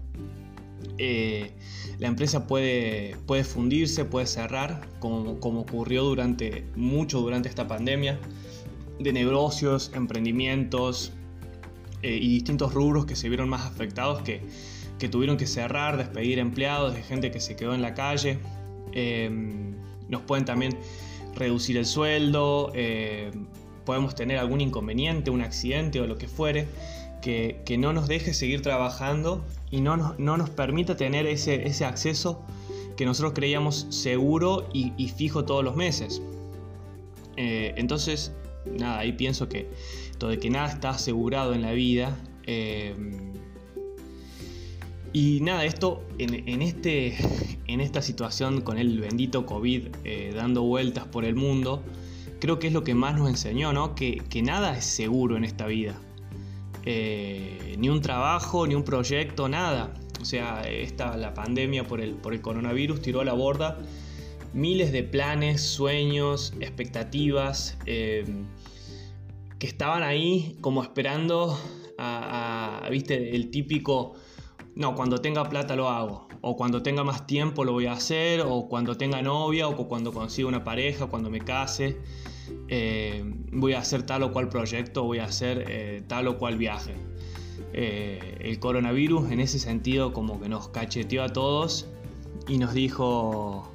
la 0.99 2.09
empresa 2.09 2.47
puede, 2.47 3.17
puede 3.27 3.45
fundirse, 3.45 4.05
puede 4.05 4.27
cerrar, 4.27 4.87
como, 5.01 5.61
ocurrió 5.61 6.05
durante 6.05 6.65
mucho 6.75 7.21
durante 7.21 7.49
esta 7.49 7.67
pandemia, 7.67 8.19
de 8.99 9.13
negocios, 9.13 9.91
emprendimientos, 9.95 11.13
eh, 12.03 12.19
y 12.21 12.29
distintos 12.29 12.75
rubros 12.75 13.07
que 13.07 13.17
se 13.17 13.29
vieron 13.29 13.49
más 13.49 13.67
afectados, 13.67 14.23
que, 14.23 14.41
tuvieron 15.09 15.37
que 15.37 15.47
cerrar, 15.47 15.97
despedir 15.97 16.39
empleados, 16.39 16.95
de 16.95 17.03
gente 17.03 17.31
que 17.31 17.41
se 17.41 17.57
quedó 17.57 17.75
en 17.75 17.83
la 17.83 17.95
calle. 17.95 18.39
Em, 18.93 19.75
nos 20.09 20.23
pueden 20.23 20.45
también 20.45 20.77
reducir 21.35 21.77
el 21.77 21.87
sueldo, 21.87 22.73
em, 22.75 23.47
podemos 23.85 24.15
tener 24.15 24.39
algún 24.39 24.61
inconveniente, 24.61 25.31
un 25.31 25.43
accidente 25.43 26.01
o 26.01 26.07
lo 26.07 26.17
que 26.19 26.29
fuere, 26.29 26.69
que, 27.23 27.77
no 27.79 27.93
nos 27.93 28.09
deje 28.09 28.35
seguir 28.35 28.63
trabajando 28.63 29.45
y 29.71 29.81
no 29.81 29.97
nos, 29.97 30.19
no 30.19 30.37
nos 30.37 30.51
permita 30.51 30.97
tener 30.97 31.27
ese, 31.27 31.67
ese 31.67 31.85
acceso 31.85 32.43
que 32.97 33.05
nosotros 33.05 33.35
creíamos 33.35 33.87
seguro 33.91 34.69
y, 34.73 35.09
fijo 35.09 35.45
todos 35.45 35.63
los 35.63 35.77
meses. 35.77 36.23
Eh, 37.37 37.75
entonces, 37.77 38.33
nada, 38.79 39.01
ahí 39.01 39.13
pienso 39.13 39.49
que 39.49 39.69
todo 40.19 40.31
de 40.31 40.39
que 40.39 40.51
nada 40.51 40.69
está 40.69 40.91
asegurado 40.91 41.55
en 41.55 41.63
la 41.63 41.73
vida. 41.73 42.17
Eh, 42.47 42.95
y 45.13 45.41
nada, 45.41 45.65
esto 45.65 46.05
en, 46.19 46.61
este, 46.61 47.17
en 47.67 47.81
esta 47.81 48.03
situación 48.03 48.61
con 48.61 48.79
el 48.79 49.01
bendito 49.01 49.47
COVID 49.47 49.89
eh, 50.05 50.33
dando 50.35 50.63
vueltas 50.63 51.07
por 51.07 51.25
el 51.25 51.35
mundo, 51.35 51.83
creo 52.39 52.59
que 52.59 52.67
es 52.67 52.73
lo 52.73 52.85
que 52.85 52.95
más 52.95 53.17
nos 53.17 53.29
enseñó, 53.29 53.73
¿no? 53.73 53.95
Que, 53.95 54.23
nada 54.43 54.77
es 54.77 54.85
seguro 54.85 55.37
en 55.37 55.45
esta 55.45 55.67
vida. 55.67 55.99
Eh, 56.87 57.75
ni 57.79 57.89
un 57.89 58.01
trabajo, 58.01 58.67
ni 58.67 58.75
un 58.75 58.85
proyecto, 58.85 59.49
nada. 59.49 59.93
O 60.21 60.25
sea, 60.25 60.63
esta, 60.63 61.17
la 61.17 61.35
pandemia 61.35 61.87
por 61.87 62.01
el, 62.01 62.15
por 62.15 62.33
el 62.33 62.41
coronavirus 62.41 63.03
tiró 63.03 63.21
a 63.21 63.25
la 63.25 63.35
borda 63.35 63.79
miles 64.55 64.91
de 64.91 65.03
planes, 65.03 65.61
sueños, 65.61 66.55
expectativas 66.61 67.77
que 67.85 69.67
estaban 69.67 70.03
ahí 70.03 70.57
como 70.63 70.83
esperando 70.83 71.59
viste, 72.91 73.35
el 73.35 73.51
típico, 73.51 74.15
no, 74.75 74.95
cuando 74.95 75.21
tenga 75.21 75.49
plata 75.49 75.77
lo 75.77 75.89
hago, 75.89 76.29
o 76.41 76.57
cuando 76.57 76.83
tenga 76.83 77.05
más 77.05 77.27
tiempo 77.27 77.65
lo 77.65 77.73
voy 77.73 77.87
a 77.87 77.93
hacer, 77.93 78.43
o 78.43 78.69
cuando 78.69 78.97
tenga 78.97 79.23
novia, 79.23 79.69
o 79.69 79.89
cuando 79.89 80.13
consiga 80.13 80.49
una 80.49 80.65
pareja, 80.65 81.07
cuando 81.07 81.31
me 81.31 81.41
case, 81.41 81.99
eh, 82.69 83.23
voy 83.53 83.75
a 83.75 83.81
hacer 83.81 84.03
tal 84.03 84.23
o 84.23 84.33
cual 84.33 84.49
proyecto, 84.49 85.05
voy 85.05 85.19
a 85.19 85.25
hacer 85.25 85.65
eh, 85.69 86.03
tal 86.07 86.29
o 86.29 86.39
cual 86.39 86.57
viaje. 86.59 86.95
Eh, 87.73 88.39
el 88.41 88.59
coronavirus 88.59 89.31
en 89.31 89.41
ese 89.41 89.59
sentido 89.59 90.13
como 90.13 90.41
que 90.41 90.49
nos 90.49 90.69
cacheteó 90.69 91.23
a 91.23 91.29
todos 91.29 91.89
y 92.49 92.59
nos 92.59 92.75
dijo, 92.75 93.71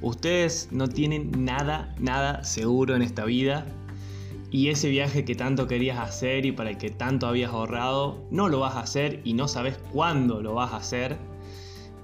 ustedes 0.00 0.68
no 0.70 0.88
tienen 0.88 1.44
nada, 1.44 1.94
nada 1.98 2.42
seguro 2.44 2.96
en 2.96 3.02
esta 3.02 3.24
vida, 3.24 3.66
y 4.52 4.68
ese 4.68 4.90
viaje 4.90 5.24
que 5.24 5.34
tanto 5.34 5.66
querías 5.66 5.98
hacer 5.98 6.44
y 6.44 6.52
para 6.52 6.70
el 6.70 6.76
que 6.76 6.90
tanto 6.90 7.26
habías 7.26 7.52
ahorrado, 7.52 8.22
no 8.30 8.48
lo 8.48 8.60
vas 8.60 8.76
a 8.76 8.80
hacer 8.80 9.22
y 9.24 9.32
no 9.32 9.48
sabes 9.48 9.78
cuándo 9.92 10.42
lo 10.42 10.54
vas 10.54 10.72
a 10.74 10.76
hacer. 10.76 11.16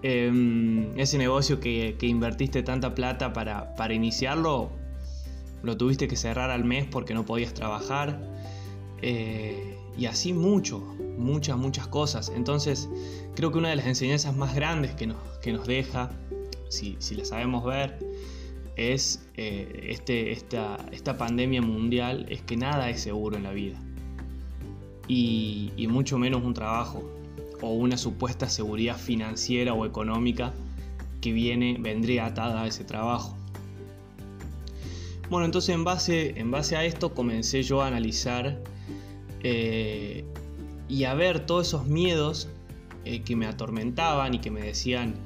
Em, 0.03 0.99
ese 0.99 1.19
negocio 1.19 1.61
que, 1.61 1.97
invertiste 2.01 2.63
tanta 2.63 2.95
plata 2.95 3.35
para, 3.35 3.93
iniciarlo, 3.93 4.71
lo 5.63 5.77
tuviste 5.77 6.09
que 6.09 6.17
cerrar 6.17 6.51
al 6.51 6.65
mes 6.65 6.87
porque 6.91 7.15
no 7.15 7.25
podías 7.25 7.55
trabajar. 7.55 8.21
Eh, 9.03 9.77
y 9.97 10.07
así 10.07 10.33
mucho, 10.33 10.79
muchas, 11.19 11.57
muchas 11.57 11.89
cosas. 11.89 12.33
Entonces, 12.35 12.89
creo 13.35 13.51
que 13.51 13.59
una 13.59 13.71
de 13.71 13.77
las 13.77 13.87
enseñanzas 13.87 14.37
más 14.37 14.55
grandes 14.55 14.95
que 14.95 15.07
nos, 15.07 15.19
que 15.43 15.53
nos 15.53 15.67
deja, 15.67 16.11
si, 16.69 16.97
si 17.01 17.17
la 17.17 17.25
sabemos 17.25 17.65
ver, 17.65 17.99
es 18.79 19.29
eh, 19.37 19.89
este, 19.91 20.31
esta, 20.31 20.77
esta, 20.93 21.19
pandemia 21.19 21.61
mundial 21.61 22.27
es 22.29 22.43
que 22.43 22.57
nada 22.57 22.89
es 22.89 23.01
seguro 23.01 23.37
en 23.37 23.43
la 23.43 23.53
vida. 23.53 23.79
Y, 25.09 25.73
mucho 25.89 26.19
menos 26.19 26.45
un 26.45 26.55
trabajo 26.55 27.03
o 27.61 27.73
una 27.73 27.97
supuesta 27.97 28.49
seguridad 28.49 28.97
financiera 28.97 29.73
o 29.73 29.87
económica 29.87 30.53
que 31.21 31.33
viene, 31.33 31.77
vendría 31.81 32.27
atada 32.27 32.63
a 32.63 32.67
ese 32.67 32.85
trabajo. 32.85 33.38
Bueno, 35.31 35.45
entonces 35.45 35.75
en 35.75 35.85
base, 35.85 36.41
en 36.41 36.51
base 36.51 36.75
a 36.77 36.85
esto 36.85 37.13
comencé 37.13 37.63
yo 37.63 37.83
a 37.83 37.87
analizar 37.87 38.63
eh, 39.43 40.25
y 40.89 41.05
a 41.05 41.13
ver 41.13 41.45
todos 41.45 41.69
esos 41.69 41.87
miedos 41.87 42.49
eh, 43.05 43.21
que 43.23 43.37
me 43.37 43.47
atormentaban 43.47 44.33
y 44.33 44.39
que 44.39 44.51
me 44.51 44.63
decían 44.63 45.17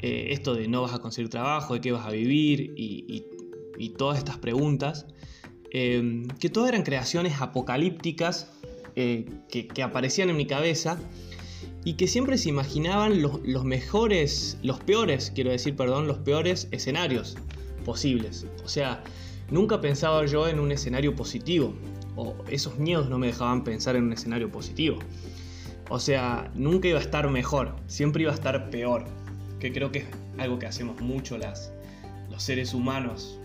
eh, 0.00 0.28
esto 0.30 0.54
de 0.54 0.68
no 0.68 0.82
vas 0.82 0.92
a 0.92 0.98
conseguir 0.98 1.30
trabajo, 1.30 1.72
de 1.72 1.80
qué 1.80 1.92
vas 1.92 2.06
a 2.06 2.10
vivir 2.10 2.74
y, 2.76 3.24
todas 3.96 4.18
estas 4.18 4.38
preguntas, 4.38 5.06
que 5.70 6.50
todas 6.52 6.68
eran 6.68 6.82
creaciones 6.84 7.40
apocalípticas 7.40 8.52
que, 8.94 9.82
aparecían 9.82 10.30
en 10.30 10.36
mi 10.36 10.46
cabeza 10.46 11.00
y 11.84 11.94
que 11.94 12.06
siempre 12.06 12.38
se 12.38 12.48
imaginaban 12.48 13.20
los, 13.22 13.40
los, 13.44 13.64
mejores, 13.64 14.56
los 14.62 14.78
peores, 14.78 15.32
quiero 15.34 15.50
decir, 15.50 15.74
perdón, 15.74 16.06
los 16.06 16.18
peores 16.18 16.68
escenarios 16.70 17.36
posibles. 17.84 18.46
O 18.64 18.68
sea, 18.68 19.02
nunca 19.52 19.80
pensaba 19.80 20.24
yo 20.26 20.48
en 20.48 20.58
un 20.58 20.72
escenario 20.72 21.14
positivo, 21.14 21.74
o 22.16 22.34
esos 22.48 22.78
miedos 22.78 23.08
no 23.08 23.18
me 23.18 23.28
dejaban 23.28 23.62
pensar 23.62 23.94
en 23.96 24.04
un 24.04 24.12
escenario 24.12 24.50
positivo. 24.50 24.98
O 25.90 26.00
sea, 26.00 26.50
nunca 26.54 26.88
iba 26.88 26.98
a 26.98 27.02
estar 27.02 27.28
mejor, 27.28 27.76
siempre 27.86 28.22
iba 28.22 28.32
a 28.32 28.34
estar 28.34 28.70
peor, 28.70 29.04
que 29.60 29.72
creo 29.72 29.92
que 29.92 30.00
es 30.00 30.06
algo 30.38 30.58
que 30.58 30.66
hacemos 30.66 31.00
mucho 31.00 31.36
las, 31.36 31.70
los 32.30 32.42
seres 32.42 32.72
humanos, 32.72 33.38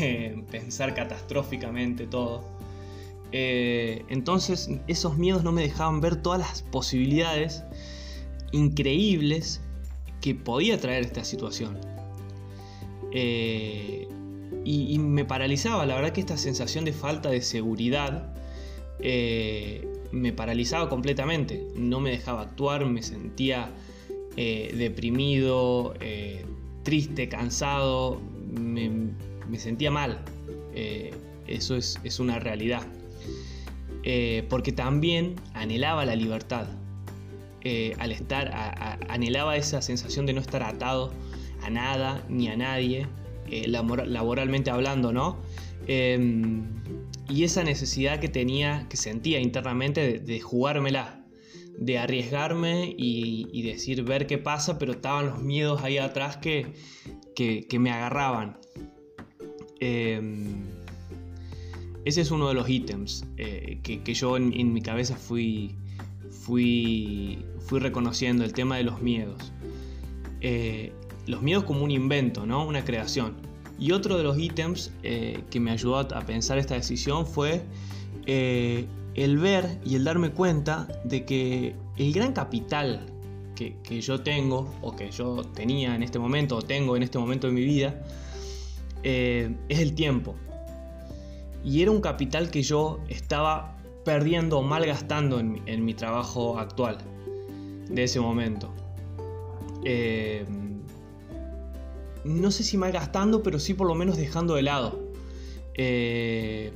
pensar 0.50 0.94
catastróficamente 0.94 2.06
todo. 2.06 2.44
Eh, 3.30 4.04
entonces 4.08 4.68
esos 4.88 5.16
miedos 5.16 5.42
no 5.42 5.52
me 5.52 5.62
dejaban 5.62 6.02
ver 6.02 6.16
todas 6.16 6.40
las 6.40 6.62
posibilidades 6.62 7.62
increíbles 8.50 9.62
que 10.20 10.34
podía 10.34 10.78
traer 10.78 11.04
esta 11.04 11.24
situación. 11.24 11.78
Eh, 13.12 14.08
y, 14.64 14.98
me 14.98 15.24
paralizaba, 15.24 15.86
la 15.86 15.94
verdad 15.94 16.12
que 16.12 16.20
esta 16.20 16.36
sensación 16.36 16.84
de 16.84 16.92
falta 16.92 17.30
de 17.30 17.42
seguridad 17.42 18.32
eh, 19.00 19.88
me 20.12 20.32
paralizaba 20.32 20.88
completamente, 20.88 21.66
no 21.74 22.00
me 22.00 22.10
dejaba 22.10 22.42
actuar, 22.42 22.84
me 22.86 23.02
sentía 23.02 23.70
eh, 24.36 24.72
deprimido, 24.76 25.94
eh, 26.00 26.44
triste, 26.82 27.28
cansado, 27.28 28.20
me, 28.52 29.58
sentía 29.58 29.90
mal, 29.90 30.24
eso 31.46 31.76
es, 31.76 32.20
una 32.20 32.38
realidad, 32.38 32.86
porque 34.48 34.72
también 34.72 35.36
anhelaba 35.54 36.04
la 36.04 36.16
libertad, 36.16 36.66
al 37.98 38.12
estar, 38.12 38.98
anhelaba 39.08 39.56
esa 39.56 39.82
sensación 39.82 40.26
de 40.26 40.32
no 40.32 40.40
estar 40.40 40.62
atado 40.62 41.12
a 41.62 41.70
nada 41.70 42.24
ni 42.28 42.48
a 42.48 42.56
nadie, 42.56 43.06
eh, 43.52 43.68
laboralmente 43.68 44.70
hablando, 44.70 45.12
¿no? 45.12 45.42
Em, 45.86 46.64
y 47.28 47.44
esa 47.44 47.62
necesidad 47.62 48.18
que 48.18 48.28
tenía, 48.28 48.86
que 48.88 48.96
sentía 48.96 49.40
internamente 49.40 50.20
de, 50.20 50.40
jugármela, 50.40 51.22
de 51.78 51.98
arriesgarme 51.98 52.94
y, 52.96 53.62
decir, 53.62 54.04
ver 54.04 54.26
qué 54.26 54.38
pasa, 54.38 54.78
pero 54.78 54.92
estaban 54.92 55.26
los 55.26 55.42
miedos 55.42 55.82
ahí 55.82 55.98
atrás 55.98 56.38
que, 56.38 56.72
que, 57.36 57.78
me 57.78 57.90
agarraban. 57.90 58.56
Em, 59.80 60.64
ese 62.06 62.22
es 62.22 62.30
uno 62.30 62.48
de 62.48 62.54
los 62.54 62.70
ítems 62.70 63.26
eh, 63.36 63.80
que, 63.82 64.14
yo 64.14 64.38
en, 64.38 64.72
mi 64.72 64.80
cabeza 64.80 65.14
fui, 65.14 65.76
fui, 66.30 67.44
fui 67.60 67.80
reconociendo, 67.80 68.44
el 68.44 68.54
tema 68.54 68.78
de 68.78 68.84
los 68.84 69.02
miedos. 69.02 69.52
Eh, 70.40 70.92
los 71.26 71.42
miedos 71.42 71.64
como 71.64 71.84
un 71.84 71.90
invento, 71.90 72.46
¿no? 72.46 72.66
Una 72.66 72.84
creación. 72.84 73.34
Y 73.78 73.92
otro 73.92 74.16
de 74.16 74.22
los 74.22 74.38
ítems 74.38 74.92
eh, 75.02 75.42
que 75.50 75.60
me 75.60 75.70
ayudó 75.70 75.98
a 75.98 76.20
pensar 76.20 76.58
esta 76.58 76.74
decisión 76.74 77.26
fue 77.26 77.62
eh, 78.26 78.86
el 79.14 79.38
ver 79.38 79.80
y 79.84 79.96
el 79.96 80.04
darme 80.04 80.30
cuenta 80.30 80.88
de 81.04 81.24
que 81.24 81.74
el 81.96 82.12
gran 82.12 82.32
capital 82.32 83.06
que, 83.54 84.00
yo 84.00 84.20
tengo 84.22 84.74
o 84.80 84.96
que 84.96 85.12
yo 85.12 85.44
tenía 85.54 85.94
en 85.94 86.02
este 86.02 86.18
momento 86.18 86.56
o 86.56 86.62
tengo 86.62 86.96
en 86.96 87.04
este 87.04 87.18
momento 87.18 87.46
de 87.46 87.52
mi 87.52 87.64
vida 87.64 87.94
eh, 89.04 89.54
es 89.68 89.78
el 89.78 89.94
tiempo. 89.94 90.34
Y 91.64 91.82
era 91.82 91.92
un 91.92 92.00
capital 92.00 92.50
que 92.50 92.62
yo 92.62 92.98
estaba 93.08 93.76
perdiendo 94.04 94.58
o 94.58 94.62
malgastando 94.62 95.38
en, 95.38 95.62
en 95.66 95.84
mi 95.84 95.94
trabajo 95.94 96.58
actual 96.58 96.98
de 97.88 98.02
ese 98.02 98.18
momento 98.18 98.72
no 102.24 102.50
sé 102.50 102.64
si 102.64 102.76
malgastando, 102.76 103.42
pero 103.42 103.58
sí 103.58 103.74
por 103.74 103.86
lo 103.86 103.94
menos 103.94 104.16
dejando 104.16 104.54
de 104.54 104.62
lado. 104.62 105.12
Eh, 105.74 106.72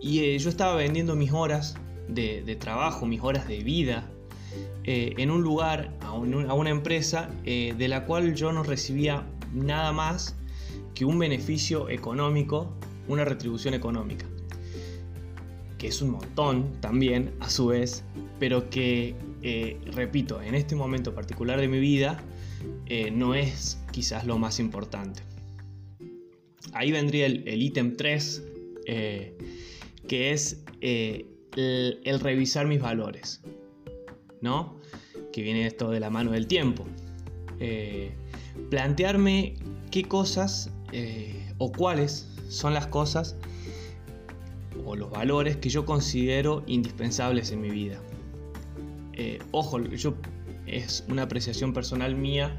y 0.00 0.20
eh, 0.20 0.38
yo 0.38 0.48
estaba 0.48 0.74
vendiendo 0.74 1.16
mis 1.16 1.32
horas 1.32 1.76
de, 2.08 2.56
trabajo, 2.56 3.06
mis 3.06 3.20
horas 3.20 3.46
de 3.48 3.58
vida, 3.62 4.10
eh, 4.84 5.14
en 5.18 5.30
un 5.30 5.42
lugar, 5.42 5.92
a, 6.00 6.12
una 6.12 6.70
empresa, 6.70 7.30
de 7.44 7.88
la 7.88 8.04
cual 8.06 8.34
yo 8.34 8.52
no 8.52 8.62
recibía 8.62 9.26
nada 9.52 9.92
más 9.92 10.36
que 10.94 11.04
un 11.04 11.18
beneficio 11.18 11.88
económico, 11.88 12.72
una 13.08 13.24
retribución 13.24 13.74
económica. 13.74 14.26
Que 15.76 15.88
es 15.88 16.02
un 16.02 16.10
montón 16.10 16.72
también, 16.80 17.34
a 17.40 17.50
su 17.50 17.68
vez, 17.68 18.02
pero 18.40 18.70
que, 18.70 19.14
repito, 19.92 20.40
en 20.40 20.54
este 20.54 20.74
momento 20.74 21.14
particular 21.14 21.60
de 21.60 21.68
mi 21.68 21.78
vida, 21.78 22.20
no 23.12 23.34
es 23.34 23.78
quizás 23.92 24.26
lo 24.26 24.38
más 24.38 24.60
importante. 24.60 25.22
Ahí 26.72 26.92
vendría 26.92 27.26
el 27.26 27.62
ítem 27.62 27.96
3, 27.96 28.42
eh, 28.90 29.36
que 30.08 30.32
es 30.32 30.64
eh, 30.80 31.26
el, 31.56 32.20
revisar 32.20 32.66
mis 32.66 32.80
valores, 32.80 33.42
¿no? 34.40 34.80
Que 35.30 35.42
viene 35.42 35.66
esto 35.66 35.90
de 35.90 36.00
la 36.00 36.08
mano 36.08 36.30
del 36.30 36.46
tiempo. 36.46 36.86
Eh, 37.60 38.12
plantearme 38.70 39.56
qué 39.90 40.04
cosas 40.04 40.72
o 41.58 41.70
cuáles 41.70 42.28
son 42.48 42.72
las 42.72 42.86
cosas 42.86 43.36
o 44.86 44.96
los 44.96 45.10
valores 45.10 45.58
que 45.58 45.68
yo 45.68 45.84
considero 45.84 46.64
indispensables 46.66 47.52
en 47.52 47.60
mi 47.60 47.68
vida. 47.68 48.00
ojo, 49.50 49.80
yo 49.84 50.14
es 50.70 51.04
una 51.08 51.22
apreciación 51.22 51.72
personal 51.72 52.14
mía 52.14 52.56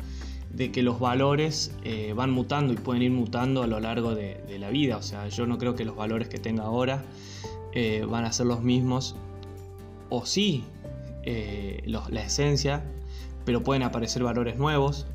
de 0.51 0.71
que 0.71 0.81
los 0.81 0.99
valores 0.99 1.71
eh, 1.83 2.13
van 2.15 2.31
mutando 2.31 2.73
y 2.73 2.75
pueden 2.75 3.03
ir 3.03 3.11
mutando 3.11 3.61
a 3.63 3.67
lo 3.67 3.79
largo 3.79 4.15
de, 4.15 4.39
la 4.59 4.69
vida. 4.69 4.97
O 4.97 5.01
sea, 5.01 5.27
yo 5.29 5.45
no 5.45 5.57
creo 5.57 5.75
que 5.75 5.85
los 5.85 5.95
valores 5.95 6.27
que 6.27 6.37
tenga 6.37 6.63
ahora 6.63 7.03
eh, 7.73 8.05
van 8.09 8.25
a 8.25 8.31
ser 8.31 8.47
los 8.47 8.61
mismos, 8.61 9.15
o 10.09 10.25
sí, 10.25 10.63
eh, 11.23 11.81
la 11.85 12.21
esencia, 12.21 12.83
pero 13.45 13.63
pueden 13.63 13.83
aparecer 13.83 14.23
valores 14.23 14.57
nuevos 14.57 15.07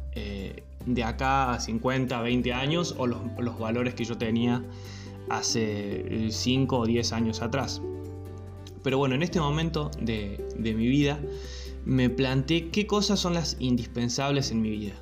de 0.87 1.02
acá 1.02 1.52
a 1.54 1.61
50, 1.61 2.20
20 2.20 2.52
años, 2.52 2.94
o 2.98 3.07
los, 3.07 3.59
valores 3.59 3.94
que 3.94 4.04
yo 4.04 4.16
tenía 4.16 4.62
hace 5.28 6.30
5 6.30 6.78
o 6.78 6.87
10 6.87 7.12
años 7.12 7.42
atrás. 7.42 7.83
Pero 8.83 8.98
bueno, 8.98 9.14
en 9.14 9.22
este 9.22 9.40
momento 9.40 9.90
de, 10.00 10.46
de 10.57 10.74
mi 10.74 10.87
vida 10.87 11.18
me 11.84 12.08
planteé 12.10 12.68
qué 12.68 12.86
cosas 12.86 13.20
son 13.20 13.34
las 13.34 13.56
indispensables 13.60 14.50
en 14.50 14.62
mi 14.62 14.70
vida. 14.70 14.94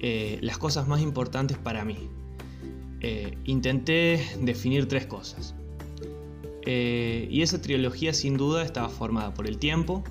Eh, 0.00 0.38
las 0.42 0.58
cosas 0.58 0.86
más 0.86 1.00
importantes 1.00 1.58
para 1.58 1.84
mí. 1.84 2.08
Eh, 3.00 3.36
intenté 3.44 4.24
definir 4.40 4.86
tres 4.86 5.06
cosas. 5.06 5.54
Eh, 6.66 7.26
y 7.30 7.42
esa 7.42 7.60
trilogía 7.60 8.12
sin 8.12 8.36
duda 8.36 8.64
estaba 8.64 8.88
formada 8.88 9.34
por 9.34 9.46
el 9.46 9.58
tiempo, 9.58 10.04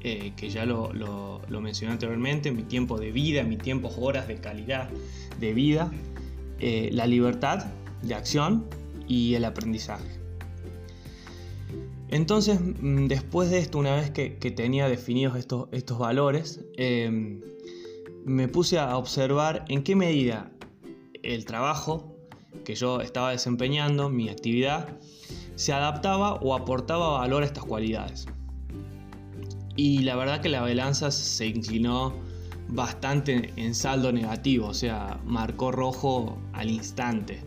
que 0.00 0.48
ya 0.48 0.64
lo, 0.64 1.42
mencioné 1.60 1.92
anteriormente, 1.92 2.50
mi 2.50 2.62
tiempo 2.62 2.98
de 2.98 3.12
vida, 3.12 3.42
mi 3.42 3.58
tiempo, 3.58 3.90
horas 3.98 4.26
de 4.26 4.36
calidad 4.36 4.88
de 5.38 5.52
vida, 5.52 5.92
la 6.60 7.06
libertad 7.06 7.66
de 8.02 8.14
acción 8.14 8.64
y 9.06 9.34
el 9.34 9.44
aprendizaje. 9.44 10.18
Entonces, 12.10 12.60
mm, 12.60 13.06
después 13.06 13.50
de 13.50 13.58
esto, 13.58 13.78
una 13.78 13.94
vez 13.94 14.10
que, 14.10 14.30
tenía 14.50 14.88
definidos 14.88 15.36
estos, 15.36 15.68
estos 15.72 15.98
valores, 15.98 16.60
me 18.24 18.48
puse 18.48 18.78
a 18.78 18.96
observar 18.96 19.64
en 19.68 19.82
qué 19.82 19.96
medida 19.96 20.50
el 21.22 21.44
trabajo 21.44 22.14
que 22.64 22.74
yo 22.74 23.00
estaba 23.00 23.30
desempeñando, 23.30 24.08
mi 24.08 24.28
actividad, 24.28 24.88
se 25.54 25.72
adaptaba 25.72 26.34
o 26.34 26.54
aportaba 26.54 27.18
valor 27.18 27.42
a 27.42 27.46
estas 27.46 27.64
cualidades. 27.64 28.26
Y 29.76 30.00
la 30.00 30.16
verdad 30.16 30.40
que 30.40 30.48
la 30.48 30.60
balanza 30.60 31.10
se 31.10 31.46
inclinó 31.46 32.14
bastante 32.68 33.52
en 33.56 33.74
saldo 33.74 34.12
negativo, 34.12 34.68
o 34.68 34.74
sea, 34.74 35.20
marcó 35.24 35.72
rojo 35.72 36.38
al 36.52 36.70
instante. 36.70 37.40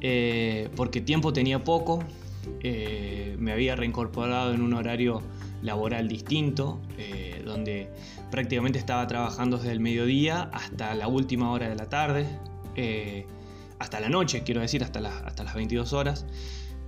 Eh, 0.00 0.70
porque 0.76 1.00
tiempo 1.00 1.32
tenía 1.32 1.62
poco, 1.62 2.02
eh, 2.62 3.36
me 3.38 3.52
había 3.52 3.76
reincorporado 3.76 4.54
en 4.54 4.62
un 4.62 4.74
horario 4.74 5.22
laboral 5.62 6.08
distinto, 6.08 6.80
eh, 6.98 7.42
donde 7.44 7.90
prácticamente 8.30 8.78
estaba 8.78 9.06
trabajando 9.06 9.58
desde 9.58 9.72
el 9.72 9.80
mediodía 9.80 10.50
hasta 10.52 10.94
la 10.94 11.08
última 11.08 11.50
hora 11.50 11.68
de 11.68 11.74
la 11.74 11.88
tarde. 11.88 12.26
Eh, 12.76 13.26
hasta 13.78 14.00
la 14.00 14.08
noche, 14.08 14.42
quiero 14.42 14.60
decir, 14.60 14.84
hasta, 14.84 15.00
hasta 15.26 15.44
las 15.44 15.54
22 15.54 15.92
horas. 15.92 16.26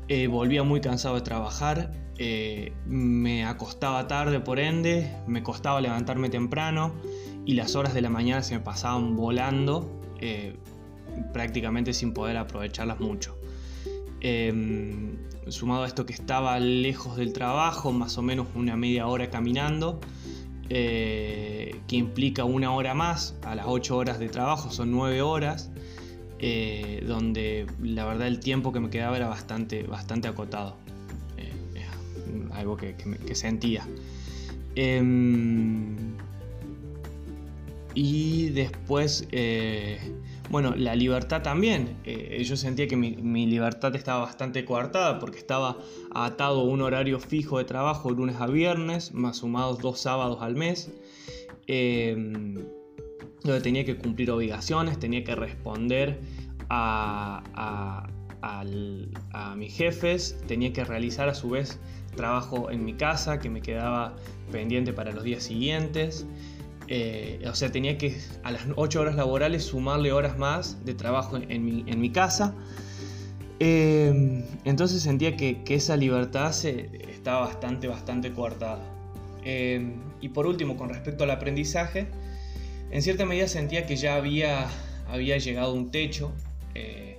Eh, 0.09 0.27
volvía 0.27 0.63
muy 0.63 0.81
cansado 0.81 1.15
de 1.15 1.23
trabajar, 1.23 1.93
eh, 2.19 2.73
me 2.87 3.45
acostaba 3.45 4.07
tarde 4.09 4.41
por 4.41 4.59
ende, 4.59 5.11
me 5.27 5.43
costaba 5.43 5.81
levantarme 5.81 6.29
temprano 6.29 6.93
y 7.47 7.55
las 7.55 7.77
horas 7.77 7.95
de 7.95 8.03
la 8.03 8.11
mañana 8.11 8.43
se 8.43 8.55
me 8.55 8.61
pasaban 8.61 9.17
volando, 9.17 10.01
prácticamente 11.33 11.93
sin 11.93 12.13
poder 12.13 12.37
aprovecharlas 12.37 13.01
mucho. 13.01 13.37
Sumado 15.49 15.83
a 15.83 15.87
esto 15.87 16.07
que 16.07 16.13
estaba 16.13 16.59
lejos 16.61 17.17
del 17.17 17.33
trabajo, 17.33 17.93
más 17.93 18.17
o 18.19 18.23
menos 18.23 18.47
una 18.55 18.77
media 18.77 19.07
hora 19.07 19.31
caminando, 19.31 20.01
que 20.69 21.97
implica 21.97 22.45
una 22.45 22.73
hora 22.73 22.95
más, 22.95 23.35
a 23.45 23.55
las 23.55 23.67
8 23.69 23.97
horas 23.97 24.19
de 24.19 24.29
trabajo 24.29 24.71
son 24.71 24.91
9 24.91 25.21
horas, 25.21 25.71
eh, 26.45 27.05
donde 27.07 27.67
la 27.81 28.05
verdad 28.05 28.27
el 28.27 28.41
tiempo 28.41 28.73
que 28.73 28.81
me 28.81 28.91
quedaba 28.91 29.17
era 29.17 29.29
bastante, 29.29 29.85
bastante 29.85 30.27
acotado. 30.27 30.77
Eh, 31.37 31.53
algo 32.53 32.77
que, 32.77 32.97
sentía. 33.35 33.87
Em, 34.75 35.97
y 37.95 38.49
después, 38.49 39.29
eh, 39.31 40.01
bueno, 40.51 40.75
la 40.77 40.95
libertad 40.95 41.43
también. 41.43 41.97
yo 42.05 42.57
sentía 42.57 42.87
que 42.87 42.97
mi, 42.97 43.47
libertad 43.47 43.95
estaba 43.97 44.21
bastante 44.21 44.65
coartada 44.65 45.19
porque 45.19 45.39
estaba 45.39 45.79
atado 46.15 46.61
a 46.61 46.65
un 46.65 46.83
horario 46.83 47.19
fijo 47.19 47.59
de 47.59 47.65
trabajo 47.65 48.11
lunes 48.11 48.37
a 48.41 48.47
viernes, 48.47 49.13
más 49.13 49.39
sumados 49.39 49.79
dos 49.81 50.01
sábados 50.01 50.39
al 50.43 50.57
mes. 50.57 50.91
Em, 51.67 52.57
donde 53.45 53.61
tenía 53.61 53.85
que 53.85 53.97
cumplir 53.97 54.31
obligaciones, 54.31 54.99
tenía 54.99 55.25
que 55.25 55.35
responder 55.35 56.21
a, 56.69 58.09
mis 59.57 59.77
jefes, 59.77 60.37
tenía 60.47 60.73
que 60.73 60.85
realizar 60.85 61.29
a 61.29 61.35
su 61.35 61.51
vez 61.51 61.79
trabajo 62.17 62.71
en 62.71 62.85
mi 62.85 62.95
casa 62.95 63.39
que 63.39 63.49
me 63.49 63.63
quedaba 63.63 64.17
pendiente 64.51 64.93
para 64.93 65.13
los 65.13 65.25
días 65.25 65.43
siguientes. 65.43 66.27
Eh, 66.89 67.43
o 67.49 67.55
sea, 67.55 67.71
tenía 67.71 67.97
que 67.97 68.19
a 68.43 68.51
las 68.51 68.63
8 68.77 69.01
horas 69.01 69.15
laborales 69.15 69.65
sumarle 69.65 70.13
horas 70.13 70.37
más 70.37 70.85
de 70.85 70.95
trabajo 70.95 71.37
en, 71.37 71.65
mi, 72.01 72.11
casa. 72.11 72.55
Eh, 73.61 74.45
entonces 74.65 75.03
sentía 75.03 75.37
que, 75.37 75.63
esa 75.69 75.97
libertad 75.97 76.53
se, 76.53 76.91
estaba 77.11 77.47
bastante, 77.47 77.89
bastante 77.89 78.33
coartada. 78.33 78.83
Eh, 79.45 79.95
y 80.21 80.29
por 80.29 80.47
último, 80.47 80.77
con 80.77 80.89
respecto 80.89 81.25
al 81.25 81.31
aprendizaje, 81.31 82.07
en 82.91 83.03
cierta 83.03 83.25
medida 83.25 83.49
sentía 83.49 83.87
que 83.87 83.97
ya 83.97 84.17
había, 84.17 84.69
llegado 85.39 85.75
un 85.75 85.91
techo, 85.91 86.33
eh, 86.75 87.19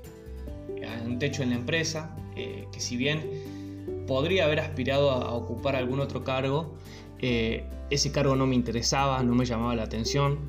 un 1.06 1.20
techo 1.20 1.44
en 1.44 1.50
la 1.50 1.56
empresa, 1.56 2.16
eh, 2.36 2.66
que 2.72 2.80
si 2.80 2.98
bien 2.98 4.04
podría 4.08 4.46
haber 4.46 4.60
aspirado 4.60 5.12
a, 5.12 5.34
ocupar 5.34 5.76
algún 5.76 6.00
otro 6.00 6.24
cargo, 6.24 6.76
ese 7.94 8.12
cargo 8.12 8.36
no 8.36 8.48
me 8.48 8.56
interesaba, 8.56 9.22
no 9.24 9.36
me 9.36 9.46
llamaba 9.46 9.76
la 9.76 9.84
atención, 9.84 10.40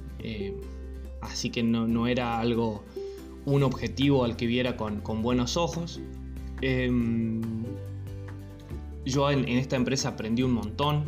así 1.21 1.51
que 1.51 1.63
no, 1.63 2.07
era 2.07 2.39
algo, 2.39 2.85
un 3.45 3.63
objetivo 3.63 4.25
al 4.25 4.37
que 4.37 4.47
viera 4.47 4.77
con, 4.77 5.23
buenos 5.23 5.57
ojos. 5.57 6.01
Em, 6.61 7.43
yo 9.05 9.31
en, 9.31 9.47
esta 9.49 9.77
empresa 9.77 10.11
aprendí 10.11 10.43
un 10.43 10.53
montón, 10.53 11.05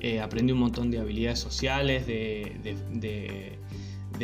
eh, 0.00 0.20
aprendí 0.20 0.52
un 0.52 0.58
montón 0.58 0.90
de 0.90 0.98
habilidades 0.98 1.38
sociales, 1.38 2.06
de, 2.06 3.58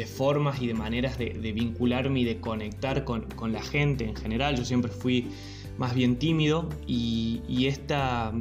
formas 0.06 0.60
y 0.62 0.66
de 0.66 0.74
maneras 0.74 1.18
de, 1.18 1.52
vincularme 1.52 2.20
y 2.20 2.24
de 2.24 2.40
conectar 2.40 3.04
con, 3.04 3.26
la 3.52 3.62
gente 3.62 4.04
en 4.04 4.16
general. 4.16 4.56
Yo 4.56 4.64
siempre 4.64 4.90
fui 4.90 5.28
más 5.78 5.94
bien 5.94 6.18
tímido 6.18 6.68
y, 6.86 7.66
esta, 7.66 8.32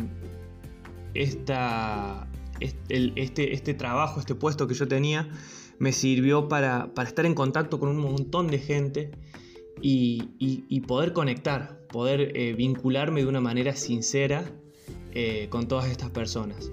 esta, 1.13 2.28
este, 2.59 3.53
este 3.53 3.73
trabajo, 3.73 4.19
este 4.19 4.35
puesto 4.35 4.67
que 4.67 4.73
yo 4.73 4.87
tenía, 4.87 5.29
me 5.79 5.91
sirvió 5.91 6.47
para, 6.47 6.91
estar 7.03 7.25
en 7.25 7.33
contacto 7.33 7.79
con 7.79 7.89
un 7.89 7.97
montón 7.97 8.47
de 8.47 8.59
gente 8.59 9.11
y, 9.81 10.79
poder 10.87 11.13
conectar, 11.13 11.85
poder 11.87 12.35
eh, 12.35 12.53
vincularme 12.53 13.21
de 13.21 13.27
una 13.27 13.41
manera 13.41 13.75
sincera 13.75 14.43
eh, 15.13 15.47
con 15.49 15.67
todas 15.67 15.89
estas 15.89 16.09
personas 16.09 16.71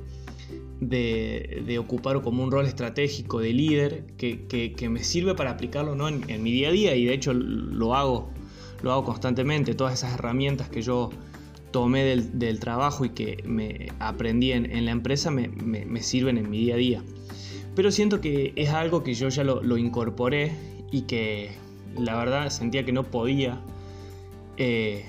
de, 0.80 1.76
ocupar 1.78 2.20
como 2.22 2.42
un 2.42 2.50
rol 2.50 2.66
estratégico 2.66 3.40
de 3.40 3.52
líder 3.52 4.04
que, 4.16 4.88
me 4.90 5.04
sirve 5.04 5.34
para 5.34 5.50
aplicarlo 5.50 5.94
¿no? 5.94 6.08
en, 6.08 6.42
mi 6.42 6.52
día 6.52 6.68
a 6.68 6.72
día 6.72 6.96
y 6.96 7.04
de 7.06 7.14
hecho 7.14 7.32
lo 7.32 7.94
hago, 7.94 8.30
lo 8.82 8.92
hago 8.92 9.04
constantemente. 9.04 9.74
Todas 9.74 9.94
esas 9.94 10.14
herramientas 10.14 10.68
que 10.68 10.82
yo 10.82 11.10
tomé 11.76 12.16
del, 12.16 12.58
trabajo 12.58 13.04
y 13.04 13.10
que 13.10 13.42
me 13.44 13.88
aprendí 13.98 14.52
en, 14.52 14.86
la 14.86 14.92
empresa 14.92 15.30
me, 15.30 16.02
sirven 16.02 16.38
en 16.38 16.48
mi 16.48 16.60
día 16.60 16.72
a 16.72 16.78
día. 16.78 17.02
Pero 17.74 17.90
siento 17.90 18.22
que 18.22 18.54
es 18.56 18.70
algo 18.70 19.02
que 19.02 19.12
yo 19.12 19.28
ya 19.28 19.44
lo, 19.44 19.76
incorporé 19.76 20.52
y 20.90 21.02
que 21.02 21.50
la 21.98 22.16
verdad 22.16 22.48
sentía 22.48 22.86
que 22.86 22.92
no 22.92 23.02
podía 23.04 23.60
eh, 24.56 25.04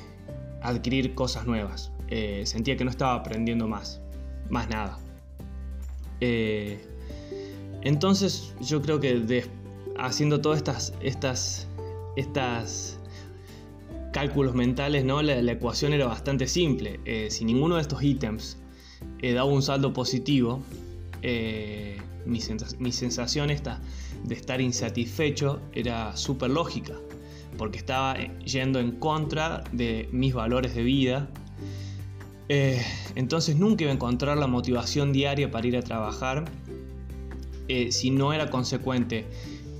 adquirir 0.61 1.15
cosas 1.15 1.47
nuevas. 1.47 1.93
Eh, 2.09 2.41
sentía 2.45 2.75
que 2.75 2.83
no 2.83 2.91
estaba 2.91 3.13
aprendiendo 3.13 3.65
más, 3.69 4.01
más 4.49 4.67
nada. 4.67 4.99
Eh, 6.19 6.85
entonces 7.81 8.53
yo 8.59 8.81
creo 8.81 8.99
que 8.99 9.45
haciendo 9.97 10.41
todas 10.41 10.57
estas, 10.57 10.93
estas, 10.99 11.69
estas 12.17 12.96
cálculos 14.11 14.55
mentales, 14.55 15.05
¿no? 15.05 15.21
la, 15.21 15.51
ecuación 15.51 15.93
era 15.93 16.07
bastante 16.07 16.47
simple. 16.47 16.99
Eh, 17.05 17.27
si 17.29 17.45
ninguno 17.45 17.75
de 17.75 17.81
estos 17.81 18.01
ítems 18.03 18.57
eh, 19.19 19.33
daba 19.33 19.49
un 19.49 19.61
saldo 19.61 19.93
positivo, 19.93 20.61
mi, 22.25 22.39
mi, 22.79 22.91
sensación 22.91 23.49
esta 23.49 23.81
de 24.23 24.35
estar 24.35 24.61
insatisfecho 24.61 25.61
era 25.73 26.15
súper 26.15 26.51
lógica, 26.51 26.93
porque 27.57 27.77
estaba 27.77 28.15
yendo 28.45 28.79
en 28.79 28.91
contra 28.91 29.63
de 29.71 30.07
mis 30.11 30.33
valores 30.33 30.73
de 30.75 30.83
vida 30.83 31.29
eh, 32.49 32.81
entonces 33.15 33.57
nunca 33.57 33.83
iba 33.83 33.91
a 33.91 33.95
encontrar 33.95 34.37
la 34.37 34.47
motivación 34.47 35.11
diaria 35.11 35.51
para 35.51 35.67
ir 35.67 35.75
a 35.75 35.81
trabajar 35.81 36.45
eh, 37.67 37.91
si 37.91 38.09
no 38.09 38.31
era 38.31 38.49
consecuente, 38.49 39.25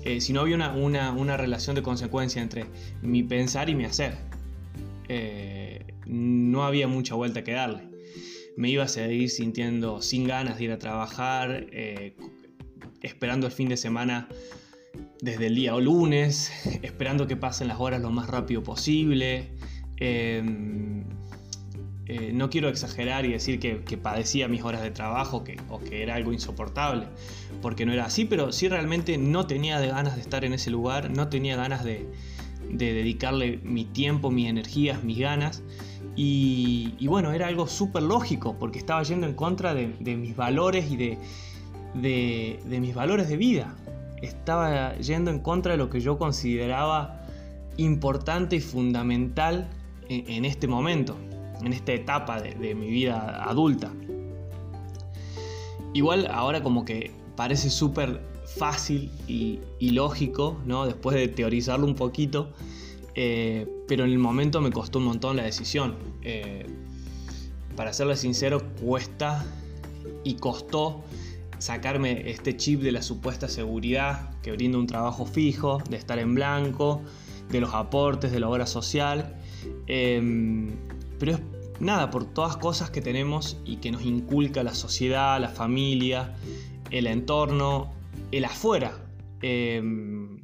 eh, 0.08 0.22
si 0.22 0.34
no 0.34 0.42
había 0.42 0.56
una, 0.56 1.38
relación 1.38 1.76
de 1.76 1.84
consecuencia 1.84 2.42
entre 2.42 2.66
mi 3.02 3.24
pensar 3.24 3.70
y 3.70 3.76
mi 3.76 3.86
hacer. 3.86 4.18
no 6.06 6.64
había 6.64 6.88
mucha 6.88 7.16
vuelta 7.16 7.44
que 7.44 7.52
darle. 7.52 7.84
Me 8.56 8.70
iba 8.70 8.84
a 8.84 8.88
seguir 8.88 9.30
sintiendo 9.30 10.02
sin 10.02 10.26
ganas 10.28 10.58
de 10.58 10.64
ir 10.64 10.72
a 10.72 10.80
trabajar, 10.80 11.68
esperando 13.02 13.46
el 13.46 13.54
fin 13.54 13.70
de 13.70 13.78
semana 13.78 14.28
desde 15.22 15.48
el 15.48 15.56
día 15.56 15.76
o 15.76 15.82
lunes, 15.82 16.52
esperando 16.82 17.28
que 17.28 17.36
pasen 17.36 17.68
las 17.68 17.80
horas 17.80 18.02
lo 18.02 18.10
más 18.10 18.28
rápido 18.28 18.64
posible. 18.64 19.52
Eh, 20.00 20.44
no 22.34 22.50
quiero 22.50 22.70
exagerar 22.70 23.26
y 23.26 23.34
decir 23.34 23.60
que, 23.60 23.98
padecía 23.98 24.48
mis 24.48 24.64
horas 24.64 24.82
de 24.82 24.92
trabajo 24.92 25.44
que, 25.44 25.60
o 25.70 25.80
que 25.80 26.04
era 26.04 26.16
algo 26.16 26.32
insoportable, 26.32 27.08
porque 27.62 27.86
no 27.86 27.92
era 27.92 28.06
así, 28.06 28.24
pero 28.24 28.52
sí 28.54 28.70
realmente 28.70 29.18
no 29.18 29.46
tenía 29.46 29.80
ganas 29.80 30.16
de 30.16 30.22
estar 30.22 30.46
en 30.46 30.54
ese 30.54 30.72
lugar, 30.72 31.10
no 31.10 31.28
tenía 31.28 31.58
ganas 31.58 31.84
de, 31.84 32.08
dedicarle 32.70 33.60
mi 33.64 33.86
tiempo, 33.86 34.32
mis 34.32 34.50
energías, 34.50 35.04
mis 35.04 35.20
ganas. 35.20 35.64
Y, 36.16 37.06
bueno, 37.08 37.32
era 37.32 37.48
algo 37.48 37.68
súper 37.68 38.04
lógico, 38.04 38.58
porque 38.58 38.80
estaba 38.80 39.04
yendo 39.04 39.28
en 39.28 39.34
contra 39.34 39.74
de, 39.74 39.88
mis 40.16 40.36
valores 40.36 40.90
y 40.90 40.98
de, 40.98 42.60
mis 42.66 42.96
valores 42.96 43.28
de 43.28 43.38
vida. 43.38 43.76
Estaba 44.22 44.96
yendo 44.98 45.30
en 45.30 45.40
contra 45.40 45.74
de 45.74 45.78
lo 45.78 45.90
que 45.90 46.00
yo 46.00 46.18
consideraba 46.18 47.22
importante 47.76 48.56
y 48.56 48.62
fundamental 48.62 49.70
en 50.10 50.46
este 50.46 50.68
momento 50.68 51.18
en 51.64 51.74
esta 51.74 51.94
etapa 51.94 52.42
de, 52.42 52.76
mi 52.76 52.88
vida 52.88 53.44
adulta. 53.44 53.92
Igual 55.94 56.28
ahora 56.32 56.62
como 56.62 56.86
que 56.86 57.12
parece 57.36 57.70
súper 57.70 58.22
fácil 58.46 59.12
y, 59.28 59.60
lógico, 59.92 60.58
¿no? 60.66 60.86
Después 60.86 61.16
de 61.16 61.28
teorizarlo 61.28 61.86
un 61.86 61.96
poquito, 61.96 62.52
eh, 63.16 63.68
pero 63.88 64.06
en 64.06 64.12
el 64.12 64.20
momento 64.20 64.62
me 64.62 64.72
costó 64.72 65.00
un 65.00 65.06
montón 65.06 65.38
la 65.38 65.44
decisión. 65.44 65.96
Eh, 66.24 66.66
para 67.76 67.94
serle 67.94 68.16
sincero, 68.16 68.62
cuesta 68.82 69.46
y 70.24 70.36
costó 70.36 71.04
sacarme 71.60 72.30
este 72.30 72.56
chip 72.56 72.82
de 72.82 72.92
la 72.92 73.02
supuesta 73.02 73.48
seguridad 73.48 74.32
que 74.42 74.52
brinda 74.52 74.78
un 74.78 74.88
trabajo 74.88 75.26
fijo, 75.26 75.82
de 75.90 75.98
estar 75.98 76.20
en 76.20 76.36
blanco, 76.36 77.02
de 77.50 77.62
los 77.62 77.74
aportes, 77.74 78.32
de 78.32 78.40
la 78.40 78.50
obra 78.50 78.66
social. 78.66 79.36
Em, 79.88 80.76
pero 81.20 81.34
es 81.34 81.40
nada, 81.80 82.10
por 82.10 82.26
todas 82.26 82.58
cosas 82.58 82.90
que 82.90 83.02
tenemos 83.02 83.58
y 83.66 83.78
que 83.78 83.92
nos 83.92 84.04
inculca 84.04 84.64
la 84.64 84.74
sociedad, 84.74 85.40
la 85.40 85.50
familia, 85.50 86.36
el 86.92 87.08
entorno, 87.08 87.94
el 88.32 88.46
afuera. 88.46 89.06
Em, 89.42 90.38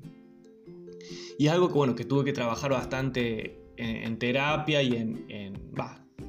Y 1.37 1.47
es 1.47 1.51
algo 1.51 1.67
que, 1.67 1.73
bueno, 1.73 1.95
que 1.95 2.05
tuve 2.05 2.23
que 2.23 2.33
trabajar 2.33 2.71
bastante 2.71 3.59
en, 3.77 4.17
terapia 4.17 4.81
y 4.83 4.95
en, 4.95 5.53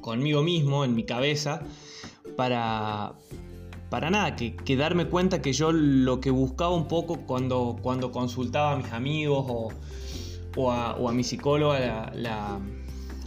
conmigo 0.01 0.43
mismo, 0.43 0.83
en 0.83 0.95
mi 0.95 1.03
cabeza, 1.03 1.61
para, 2.35 3.13
para 3.89 4.09
nada, 4.09 4.35
que, 4.35 4.75
darme 4.75 5.07
cuenta 5.07 5.41
que 5.41 5.53
yo 5.53 5.71
lo 5.71 6.19
que 6.19 6.31
buscaba 6.31 6.75
un 6.75 6.87
poco 6.87 7.21
cuando, 7.25 7.77
cuando 7.81 8.11
consultaba 8.11 8.73
a 8.73 8.77
mis 8.77 8.91
amigos 8.91 9.45
o, 10.57 10.71
a, 10.71 11.11
mi 11.13 11.23
psicóloga 11.23 12.11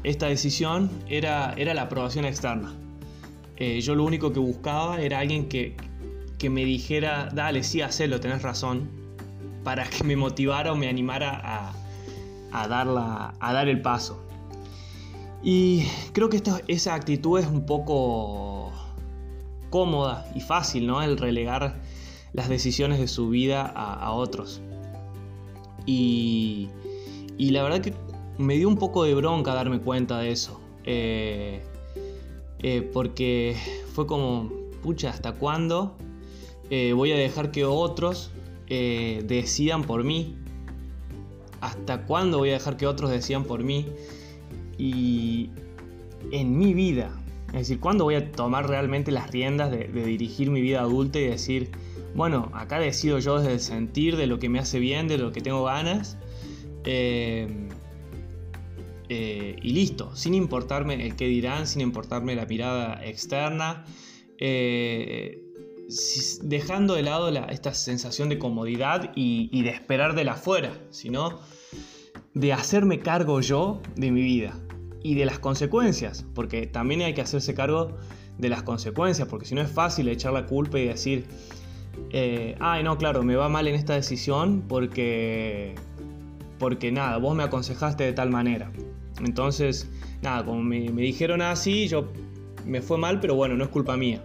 esta 0.04 0.26
decisión 0.26 0.90
era, 1.08 1.54
era 1.56 1.74
la 1.74 1.82
aprobación 1.82 2.24
externa. 2.24 2.74
Eh, 3.56 3.80
yo 3.80 3.94
lo 3.94 4.04
único 4.04 4.32
que 4.32 4.38
buscaba 4.38 5.00
era 5.00 5.18
alguien 5.18 5.48
que, 5.48 5.76
que 6.38 6.48
me 6.50 6.64
dijera, 6.64 7.28
dale, 7.32 7.62
sí, 7.62 7.82
hacelo, 7.82 8.20
tenés 8.20 8.42
razón, 8.42 8.88
para 9.64 9.84
que 9.84 10.04
me 10.04 10.16
motivara 10.16 10.72
o 10.72 10.76
me 10.76 10.88
animara 10.88 11.40
a, 11.42 11.72
a, 12.52 12.68
darla, 12.68 13.34
a 13.40 13.52
dar 13.52 13.68
el 13.68 13.82
paso. 13.82 14.22
Y 15.42 15.84
creo 16.12 16.28
que 16.28 16.42
esa 16.68 16.94
actitud 16.94 17.38
es 17.38 17.46
un 17.46 17.66
poco 17.66 18.72
cómoda 19.70 20.26
y 20.34 20.40
fácil, 20.40 20.86
¿no? 20.86 21.02
El 21.02 21.16
relegar 21.18 21.80
las 22.32 22.48
decisiones 22.48 22.98
de 22.98 23.08
su 23.08 23.28
vida 23.28 23.62
a, 23.62 24.12
otros. 24.12 24.60
Y, 25.86 26.68
y, 27.36 27.50
la 27.50 27.62
verdad 27.62 27.80
que 27.80 27.94
me 28.38 28.56
dio 28.56 28.68
un 28.68 28.76
poco 28.76 29.04
de 29.04 29.14
bronca 29.14 29.52
darme 29.54 29.80
cuenta 29.80 30.18
de 30.18 30.30
eso. 30.30 30.60
Eh, 30.84 31.60
eh, 32.60 32.88
porque 32.92 33.56
fue 33.92 34.06
como, 34.06 34.50
pucha, 34.82 35.10
¿hasta 35.10 35.32
cuándo 35.32 35.96
eh, 36.70 36.92
voy 36.92 37.12
a 37.12 37.16
dejar 37.16 37.50
que 37.50 37.64
otros 37.64 38.30
decidan 38.68 39.82
por 39.82 40.04
mí? 40.04 40.36
¿Hasta 41.60 42.06
cuándo 42.06 42.38
voy 42.38 42.50
a 42.50 42.54
dejar 42.54 42.76
que 42.76 42.86
otros 42.86 43.10
decidan 43.10 43.44
por 43.44 43.64
mí? 43.64 43.86
Y 44.76 45.50
en 46.30 46.56
mi 46.58 46.74
vida, 46.74 47.10
es 47.48 47.60
decir, 47.60 47.80
¿cuándo 47.80 48.04
voy 48.04 48.14
a 48.14 48.30
tomar 48.30 48.68
realmente 48.68 49.10
las 49.10 49.30
riendas 49.30 49.70
de, 49.70 49.88
dirigir 49.88 50.50
mi 50.50 50.60
vida 50.60 50.80
adulta 50.80 51.18
y 51.18 51.26
decir, 51.26 51.70
bueno, 52.14 52.50
acá 52.54 52.78
decido 52.78 53.18
yo 53.18 53.38
desde 53.38 53.54
el 53.54 53.60
sentir, 53.60 54.16
de 54.16 54.26
lo 54.26 54.38
que 54.38 54.48
me 54.48 54.58
hace 54.58 54.78
bien, 54.78 55.08
de 55.08 55.18
lo 55.18 55.32
que 55.32 55.40
tengo 55.40 55.64
ganas? 55.64 56.18
Eh, 56.84 57.67
eh, 59.08 59.56
y 59.62 59.72
listo, 59.72 60.14
sin 60.14 60.34
importarme 60.34 60.94
el 61.06 61.16
qué 61.16 61.26
dirán, 61.26 61.66
sin 61.66 61.80
importarme 61.80 62.34
la 62.34 62.44
mirada 62.44 63.04
externa, 63.04 63.86
eh, 64.38 65.42
dejando 66.42 66.94
de 66.94 67.02
lado 67.02 67.28
esta 67.48 67.72
sensación 67.72 68.28
de 68.28 68.38
comodidad 68.38 69.12
y, 69.14 69.62
de 69.62 69.70
esperar 69.70 70.14
de 70.14 70.24
la 70.24 70.32
afuera, 70.32 70.72
sino 70.90 71.40
de 72.34 72.52
hacerme 72.52 73.00
cargo 73.00 73.40
yo 73.40 73.80
de 73.96 74.10
mi 74.10 74.20
vida 74.20 74.54
y 75.02 75.14
de 75.14 75.24
las 75.24 75.38
consecuencias, 75.38 76.26
porque 76.34 76.66
también 76.66 77.00
hay 77.00 77.14
que 77.14 77.22
hacerse 77.22 77.54
cargo 77.54 77.96
de 78.36 78.50
las 78.50 78.62
consecuencias, 78.62 79.26
porque 79.28 79.46
si 79.46 79.54
no 79.54 79.62
es 79.62 79.70
fácil 79.70 80.08
echar 80.08 80.34
la 80.34 80.44
culpa 80.44 80.78
y 80.78 80.86
decir, 80.86 81.24
eh, 82.10 82.56
ay 82.60 82.82
no, 82.82 82.98
claro, 82.98 83.22
me 83.22 83.36
va 83.36 83.48
mal 83.48 83.66
en 83.66 83.74
esta 83.74 83.94
decisión 83.94 84.64
porque, 84.68 85.74
porque 86.58 86.92
nada, 86.92 87.16
vos 87.16 87.34
me 87.34 87.44
aconsejaste 87.44 88.04
de 88.04 88.12
tal 88.12 88.28
manera. 88.28 88.70
Entonces, 89.24 89.88
nada, 90.22 90.44
como 90.44 90.62
me, 90.62 90.90
dijeron 90.90 91.42
así, 91.42 91.88
yo 91.88 92.08
me 92.64 92.80
fue 92.82 92.98
mal, 92.98 93.20
pero 93.20 93.34
bueno, 93.34 93.56
no 93.56 93.64
es 93.64 93.70
culpa 93.70 93.96
mía. 93.96 94.22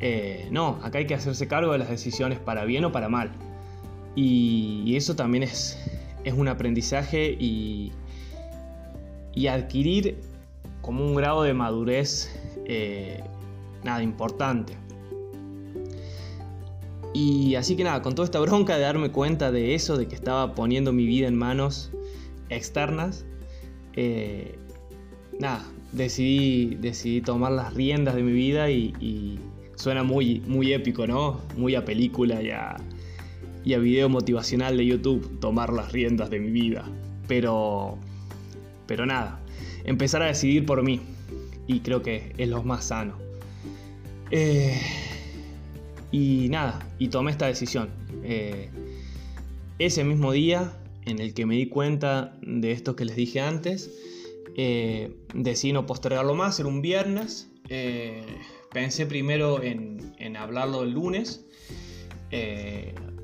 Eh, 0.00 0.48
no, 0.50 0.78
acá 0.82 0.98
hay 0.98 1.06
que 1.06 1.14
hacerse 1.14 1.48
cargo 1.48 1.72
de 1.72 1.78
las 1.78 1.88
decisiones 1.88 2.38
para 2.38 2.64
bien 2.64 2.84
o 2.84 2.92
para 2.92 3.08
mal. 3.08 3.32
Y, 4.14 4.94
eso 4.96 5.14
también 5.14 5.42
es, 5.42 5.78
es 6.24 6.34
un 6.34 6.48
aprendizaje 6.48 7.36
y, 7.38 7.92
y 9.34 9.48
adquirir 9.48 10.18
como 10.80 11.04
un 11.04 11.14
grado 11.14 11.42
de 11.42 11.52
madurez 11.52 12.30
eh, 12.64 13.22
nada 13.84 14.02
importante. 14.02 14.74
Y 17.12 17.54
así 17.54 17.76
que 17.76 17.84
nada, 17.84 18.02
con 18.02 18.14
toda 18.14 18.24
esta 18.24 18.40
bronca 18.40 18.76
de 18.76 18.82
darme 18.82 19.10
cuenta 19.10 19.50
de 19.50 19.74
eso, 19.74 19.96
de 19.96 20.06
que 20.06 20.14
estaba 20.14 20.54
poniendo 20.54 20.92
mi 20.92 21.06
vida 21.06 21.28
en 21.28 21.36
manos 21.36 21.90
externas, 22.48 23.25
eh, 23.96 24.58
nada, 25.38 25.64
decidí, 25.92 26.76
decidí 26.76 27.20
tomar 27.20 27.52
las 27.52 27.74
riendas 27.74 28.14
de 28.14 28.22
mi 28.22 28.32
vida 28.32 28.70
y, 28.70 29.38
suena 29.76 30.02
muy, 30.02 30.40
muy 30.46 30.72
épico, 30.72 31.06
¿no? 31.06 31.40
Muy 31.56 31.74
a 31.74 31.84
película 31.84 32.42
y 32.42 32.50
a, 32.50 32.76
y 33.62 33.74
a 33.74 33.78
video 33.78 34.08
motivacional 34.08 34.76
de 34.78 34.86
YouTube, 34.86 35.38
tomar 35.38 35.70
las 35.70 35.92
riendas 35.92 36.30
de 36.30 36.40
mi 36.40 36.50
vida. 36.50 36.84
Pero 37.28 37.98
pero 38.86 39.04
nada, 39.04 39.40
empezar 39.84 40.22
a 40.22 40.26
decidir 40.26 40.64
por 40.64 40.82
mí. 40.82 41.00
Y 41.66 41.80
creo 41.80 42.02
que 42.02 42.32
es 42.38 42.48
lo 42.48 42.62
más 42.62 42.86
sano. 42.86 43.16
Eh, 44.30 44.80
y 46.12 46.48
nada, 46.48 46.86
y 46.98 47.08
tomé 47.08 47.32
esta 47.32 47.46
decisión. 47.46 47.88
Eh, 48.22 48.70
ese 49.78 50.04
mismo 50.04 50.32
día 50.32 50.72
en 51.06 51.18
el 51.18 51.32
que 51.34 51.46
me 51.46 51.54
di 51.54 51.68
cuenta 51.68 52.36
de 52.42 52.72
esto 52.72 52.94
que 52.96 53.04
les 53.04 53.16
dije 53.16 53.40
antes, 53.40 53.90
eh, 54.56 55.16
decidí 55.34 55.72
no 55.72 55.86
postergarlo 55.86 56.34
más, 56.34 56.60
era 56.60 56.68
un 56.68 56.82
viernes. 56.82 57.50
pensé 58.72 59.06
primero 59.06 59.62
en, 59.62 60.14
en, 60.18 60.36
hablarlo 60.36 60.82
el 60.82 60.92
lunes, 60.92 61.46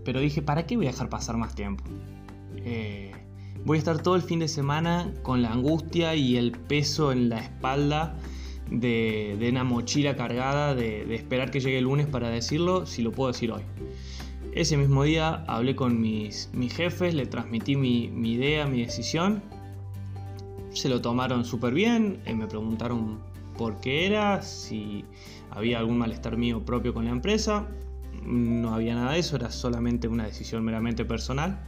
pero 0.05 0.21
dije, 0.21 0.42
¿para 0.42 0.66
qué 0.66 0.77
voy 0.77 0.87
a 0.87 0.90
dejar 0.92 1.09
pasar 1.09 1.37
más 1.37 1.55
tiempo? 1.55 1.85
Voy 3.64 3.77
a 3.77 3.79
estar 3.79 4.03
todo 4.03 4.16
el 4.16 4.23
fin 4.23 4.40
de 4.40 4.49
semana 4.49 5.12
con 5.23 5.40
la 5.40 5.53
angustia 5.53 6.16
y 6.16 6.37
el 6.37 6.51
peso 6.51 7.12
en 7.12 7.29
la 7.29 7.38
espalda 7.38 8.18
de, 8.71 9.49
una 9.51 9.62
mochila 9.62 10.16
cargada 10.16 10.75
de, 10.75 11.14
esperar 11.14 11.53
que 11.53 11.61
llegue 11.61 11.79
el 11.79 11.85
lunes 11.85 12.09
para 12.09 12.29
decirlo, 12.29 12.87
si 12.87 13.03
lo 13.03 13.12
puedo 13.12 13.31
decir 13.31 13.53
hoy. 13.53 13.62
Ese 14.53 14.77
mismo 14.77 15.05
día 15.05 15.45
hablé 15.47 15.75
con 15.75 15.99
mis, 15.99 16.51
jefes, 16.77 17.15
le 17.15 17.25
transmití 17.25 17.75
mi, 17.75 18.05
idea, 18.31 18.67
mi 18.67 18.85
decisión. 18.85 19.43
Se 20.75 20.91
lo 20.91 21.01
tomaron 21.01 21.47
súper 21.47 21.73
bien, 21.73 22.21
eh, 22.27 22.35
me 22.35 22.47
preguntaron 22.47 23.19
por 23.57 23.81
qué 23.81 24.07
era, 24.07 24.43
si 24.43 25.07
había 25.51 25.79
algún 25.79 25.97
malestar 25.97 26.37
mío 26.37 26.62
propio 26.65 26.93
con 26.93 27.07
la 27.07 27.12
empresa. 27.12 27.67
No 28.27 28.75
había 28.75 28.95
nada 28.95 29.12
de 29.12 29.21
eso, 29.21 29.37
era 29.37 29.51
solamente 29.51 30.07
una 30.07 30.27
decisión 30.27 30.62
meramente 30.65 31.07
personal. 31.07 31.65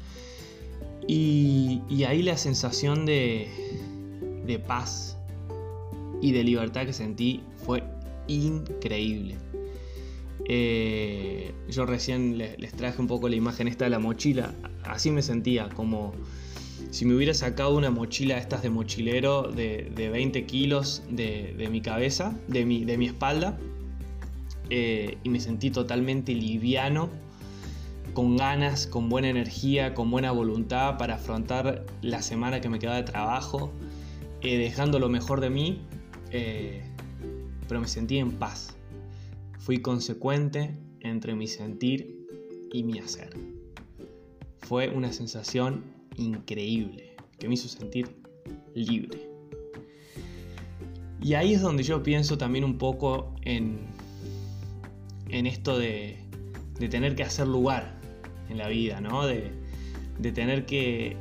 Y, 1.09 1.81
ahí 2.07 2.23
la 2.23 2.37
sensación 2.37 3.07
de, 3.07 3.49
paz 4.67 5.17
y 6.21 6.33
de 6.33 6.45
libertad 6.45 6.85
que 6.85 6.93
sentí 6.93 7.43
fue 7.65 7.83
increíble. 8.27 9.37
Eh, 10.47 11.55
yo 11.71 11.87
recién 11.87 12.37
les, 12.37 12.73
traje 12.73 13.01
un 13.01 13.07
poco 13.07 13.29
la 13.29 13.37
imagen 13.37 13.69
esta 13.69 13.85
de 13.85 13.91
la 13.91 13.99
mochila. 13.99 14.55
Así 14.85 15.11
me 15.11 15.23
sentía, 15.23 15.69
como 15.71 16.13
si 16.91 17.05
me 17.07 17.15
hubiera 17.15 17.35
sacado 17.35 17.77
una 17.77 17.91
mochila 17.91 18.39
estas 18.39 18.63
de 18.63 18.71
mochilero 18.71 19.51
de, 19.51 19.91
20 19.97 20.45
kilos 20.45 21.03
de, 21.09 21.69
mi 21.71 21.81
cabeza, 21.81 22.37
de 22.49 22.65
mi, 22.65 22.85
de 22.85 22.99
mi 22.99 23.07
espalda. 23.07 23.59
Eh, 24.71 25.19
y 25.23 25.29
me 25.29 25.41
sentí 25.41 25.71
totalmente 25.71 26.35
liviano 26.35 27.11
con 28.15 28.37
ganas, 28.37 28.87
con 28.87 29.09
buena 29.09 29.29
energía, 29.29 29.93
con 29.93 30.11
buena 30.11 30.31
voluntad 30.31 30.99
para 30.99 31.17
afrontar 31.17 31.85
la 32.01 32.23
semana 32.23 32.61
que 32.61 32.69
me 32.69 32.79
quedaba 32.79 32.97
de 32.97 33.03
trabajo, 33.03 33.73
eh, 34.41 34.57
dejando 34.57 34.99
lo 34.99 35.09
mejor 35.09 35.41
de 35.41 35.51
mí, 35.51 35.83
pero 37.69 37.81
me 37.81 37.89
sentí 37.89 38.19
en 38.19 38.33
paz. 38.33 38.75
Fui 39.65 39.81
consecuente 39.81 40.77
entre 41.01 41.35
mi 41.35 41.47
sentir 41.47 42.29
y 42.71 42.83
mi 42.83 42.99
hacer. 42.99 43.31
Fue 44.59 44.91
una 44.91 45.11
sensación 45.11 45.85
increíble 46.19 47.17
que 47.39 47.49
me 47.49 47.55
hizo 47.55 47.69
sentir 47.69 48.15
libre. 48.75 49.27
Y 51.23 51.33
ahí 51.33 51.55
es 51.55 51.63
donde 51.63 51.83
yo 51.83 52.03
pienso 52.03 52.37
también 52.37 52.63
un 52.63 52.77
poco 52.77 53.35
en, 53.41 53.79
en 55.31 55.47
esto 55.47 55.79
de, 55.79 56.19
de 56.79 56.89
tener 56.91 57.17
que 57.17 57.23
hacer 57.23 57.47
lugar 57.47 57.99
en 58.51 58.59
la 58.59 58.69
vida, 58.69 59.01
¿no? 59.01 59.25
De, 59.27 59.51
tener 60.35 60.67
que, 60.67 61.17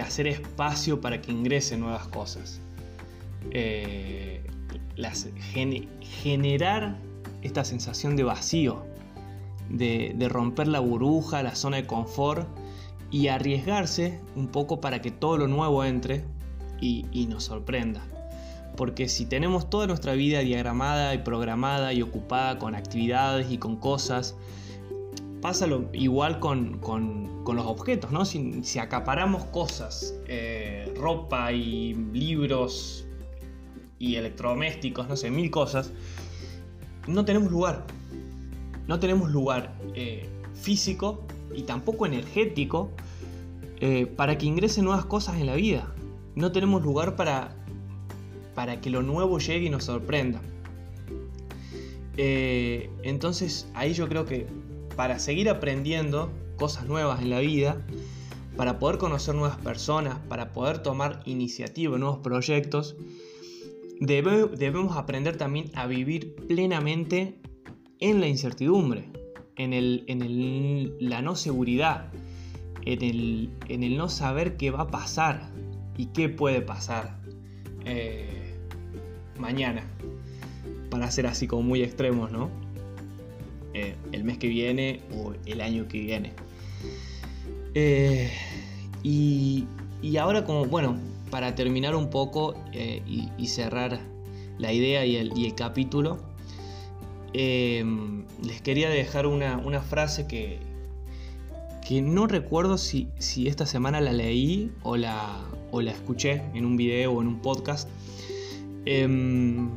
hacer 0.00 0.28
espacio 0.28 1.00
para 1.00 1.20
que 1.20 1.32
ingresen 1.32 1.80
nuevas 1.80 2.06
cosas. 2.06 2.60
Eh, 3.50 4.42
generar 6.00 7.07
esta 7.42 7.64
sensación 7.64 8.16
de 8.16 8.24
vacío, 8.24 8.84
de, 9.70 10.14
romper 10.28 10.68
la 10.68 10.80
burbuja, 10.80 11.42
la 11.42 11.54
zona 11.54 11.78
de 11.78 11.86
confort 11.86 12.48
y 13.10 13.28
arriesgarse 13.28 14.20
un 14.36 14.48
poco 14.48 14.80
para 14.80 15.00
que 15.00 15.10
todo 15.10 15.38
lo 15.38 15.48
nuevo 15.48 15.84
entre 15.84 16.24
y, 16.80 17.26
nos 17.28 17.44
sorprenda. 17.44 18.02
Porque 18.76 19.08
si 19.08 19.26
tenemos 19.26 19.70
toda 19.70 19.86
nuestra 19.86 20.12
vida 20.12 20.40
diagramada 20.40 21.14
y 21.14 21.18
programada 21.18 21.92
y 21.92 22.02
ocupada 22.02 22.58
con 22.58 22.74
actividades 22.74 23.50
y 23.50 23.58
con 23.58 23.76
cosas 23.76 24.36
pasa 25.40 25.66
lo, 25.66 25.88
igual 25.92 26.40
con, 26.40 26.80
los 26.82 27.66
objetos, 27.66 28.10
¿no? 28.12 28.24
Si, 28.24 28.78
acaparamos 28.78 29.44
cosas, 29.46 30.14
eh, 30.26 30.92
ropa 30.96 31.52
y 31.52 31.94
libros 32.12 33.06
y 33.98 34.16
electrodomésticos, 34.16 35.08
no 35.08 35.16
sé, 35.16 35.30
mil 35.30 35.50
cosas, 35.50 35.92
no 37.08 37.24
tenemos 37.24 37.50
lugar. 37.50 37.86
No 38.86 39.00
tenemos 39.00 39.30
lugar 39.30 39.74
eh, 39.94 40.28
físico 40.54 41.24
y 41.54 41.62
tampoco 41.62 42.06
energético 42.06 42.90
eh, 43.80 44.06
para 44.06 44.38
que 44.38 44.46
ingresen 44.46 44.84
nuevas 44.84 45.04
cosas 45.04 45.36
en 45.40 45.46
la 45.46 45.54
vida. 45.54 45.92
No 46.34 46.52
tenemos 46.52 46.82
lugar 46.82 47.16
para, 47.16 47.54
para 48.54 48.80
que 48.80 48.90
lo 48.90 49.02
nuevo 49.02 49.38
llegue 49.38 49.66
y 49.66 49.70
nos 49.70 49.84
sorprenda. 49.84 50.40
Eh, 52.16 52.90
entonces 53.02 53.68
ahí 53.74 53.92
yo 53.92 54.08
creo 54.08 54.24
que 54.24 54.46
para 54.96 55.18
seguir 55.18 55.48
aprendiendo 55.48 56.32
cosas 56.56 56.86
nuevas 56.86 57.22
en 57.22 57.30
la 57.30 57.38
vida, 57.38 57.80
para 58.56 58.80
poder 58.80 58.98
conocer 58.98 59.36
nuevas 59.36 59.56
personas, 59.58 60.18
para 60.28 60.52
poder 60.52 60.78
tomar 60.78 61.20
iniciativa 61.24 61.94
en 61.94 62.00
nuevos 62.00 62.18
proyectos, 62.18 62.96
debemos 64.00 64.96
aprender 64.96 65.36
también 65.36 65.70
a 65.74 65.86
vivir 65.86 66.34
plenamente 66.48 67.40
en 68.00 68.20
la 68.20 68.28
incertidumbre, 68.28 69.10
en, 69.56 69.72
el, 69.72 70.04
en 70.06 70.96
la 71.00 71.22
no 71.22 71.36
seguridad, 71.36 72.12
en 72.84 73.02
el, 73.02 73.50
en 73.68 73.82
el, 73.82 73.96
no 73.96 74.08
saber 74.08 74.56
qué 74.56 74.70
va 74.70 74.82
a 74.82 74.88
pasar 74.88 75.50
y 75.96 76.06
qué 76.06 76.28
puede 76.28 76.60
pasar 76.60 77.20
eh, 77.84 78.54
mañana 79.38 79.84
para 80.90 81.10
ser 81.10 81.26
así 81.26 81.46
como 81.46 81.62
muy 81.62 81.82
extremos, 81.82 82.30
¿no? 82.30 82.50
Eh, 83.74 83.94
el 84.12 84.24
mes 84.24 84.38
que 84.38 84.48
viene 84.48 85.00
o 85.14 85.34
el 85.46 85.60
año 85.60 85.86
que 85.88 86.00
viene. 86.00 86.32
Eh, 87.74 88.30
y, 89.02 89.66
ahora 90.18 90.44
como, 90.44 90.64
bueno, 90.64 90.98
para 91.30 91.54
terminar 91.54 91.94
un 91.94 92.10
poco 92.10 92.54
eh, 92.72 93.02
y, 93.06 93.46
cerrar 93.46 94.00
la 94.58 94.72
idea 94.72 95.04
y 95.06 95.16
el, 95.16 95.54
capítulo, 95.54 96.18
les 97.32 98.62
quería 98.62 98.88
dejar 98.88 99.26
una, 99.26 99.82
frase 99.82 100.26
que, 100.26 100.58
que 101.86 102.02
no 102.02 102.26
recuerdo 102.26 102.78
si, 102.78 103.08
si, 103.18 103.48
esta 103.48 103.66
semana 103.66 104.00
la 104.00 104.12
leí 104.12 104.72
o 104.82 104.96
la, 104.96 105.44
o 105.70 105.80
la 105.80 105.92
escuché 105.92 106.42
en 106.54 106.64
un 106.64 106.76
video 106.76 107.12
o 107.12 107.22
en 107.22 107.28
un 107.28 107.40
podcast. 107.40 107.88
Em, 108.84 109.70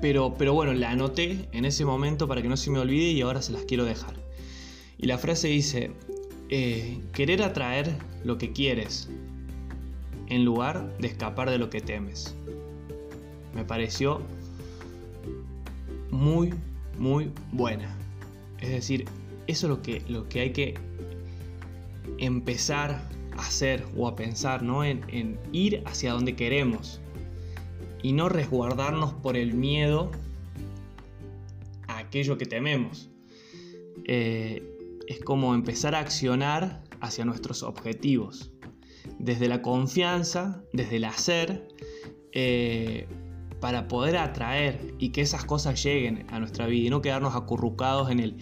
pero, 0.00 0.34
pero 0.36 0.52
bueno, 0.52 0.72
la 0.74 0.90
anoté 0.90 1.48
en 1.52 1.64
ese 1.64 1.84
momento 1.84 2.28
para 2.28 2.42
que 2.42 2.48
no 2.48 2.56
se 2.56 2.70
me 2.70 2.78
olvide 2.78 3.10
y 3.10 3.20
ahora 3.22 3.42
se 3.42 3.52
las 3.52 3.62
quiero 3.64 3.84
dejar. 3.84 4.14
Y 4.98 5.06
la 5.06 5.18
frase 5.18 5.48
dice, 5.48 5.90
eh, 6.48 6.98
querer 7.12 7.42
atraer 7.42 7.96
lo 8.24 8.38
que 8.38 8.52
quieres 8.52 9.08
en 10.28 10.44
lugar 10.44 10.96
de 10.98 11.08
escapar 11.08 11.50
de 11.50 11.58
lo 11.58 11.70
que 11.70 11.80
temes. 11.80 12.34
Me 13.54 13.64
pareció 13.64 14.20
muy, 16.10 16.52
muy 16.98 17.30
buena. 17.52 17.94
Es 18.60 18.70
decir, 18.70 19.04
eso 19.46 19.66
es 19.66 19.70
lo 19.70 19.82
que, 19.82 20.02
lo 20.08 20.28
que 20.28 20.40
hay 20.40 20.52
que 20.52 20.74
empezar 22.18 23.08
a 23.36 23.42
hacer 23.42 23.84
o 23.96 24.08
a 24.08 24.16
pensar, 24.16 24.62
¿no? 24.62 24.84
En, 24.84 25.02
en 25.08 25.38
ir 25.52 25.82
hacia 25.86 26.12
donde 26.12 26.34
queremos 26.34 27.00
y 28.02 28.12
no 28.12 28.28
resguardarnos 28.28 29.14
por 29.14 29.36
el 29.36 29.54
miedo 29.54 30.10
a 31.88 31.98
aquello 31.98 32.38
que 32.38 32.46
tememos. 32.46 33.10
Eh, 34.04 34.75
es 35.06 35.20
como 35.20 35.54
empezar 35.54 35.94
a 35.94 36.00
accionar 36.00 36.82
hacia 37.00 37.24
nuestros 37.24 37.62
objetivos, 37.62 38.52
desde 39.18 39.48
la 39.48 39.62
confianza, 39.62 40.62
desde 40.72 40.96
el 40.96 41.04
hacer, 41.04 41.68
eh, 42.32 43.06
para 43.60 43.88
poder 43.88 44.18
atraer 44.18 44.94
y 44.98 45.10
que 45.10 45.22
esas 45.22 45.44
cosas 45.44 45.82
lleguen 45.82 46.26
a 46.28 46.38
nuestra 46.38 46.66
vida 46.66 46.86
y 46.86 46.90
no 46.90 47.00
quedarnos 47.00 47.34
acurrucados 47.34 48.10
en, 48.10 48.20
el, 48.20 48.36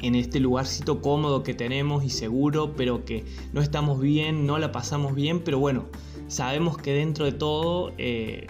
en 0.00 0.14
este 0.14 0.40
lugarcito 0.40 1.00
cómodo 1.00 1.42
que 1.42 1.54
tenemos 1.54 2.04
y 2.04 2.10
seguro, 2.10 2.74
pero 2.76 3.04
que 3.04 3.24
no 3.52 3.60
estamos 3.60 4.00
bien, 4.00 4.46
no 4.46 4.58
la 4.58 4.70
pasamos 4.72 5.14
bien, 5.14 5.40
pero 5.40 5.58
bueno, 5.58 5.86
sabemos 6.28 6.78
que 6.78 6.92
dentro 6.92 7.24
de 7.24 7.32
todo 7.32 7.92
eh, 7.98 8.46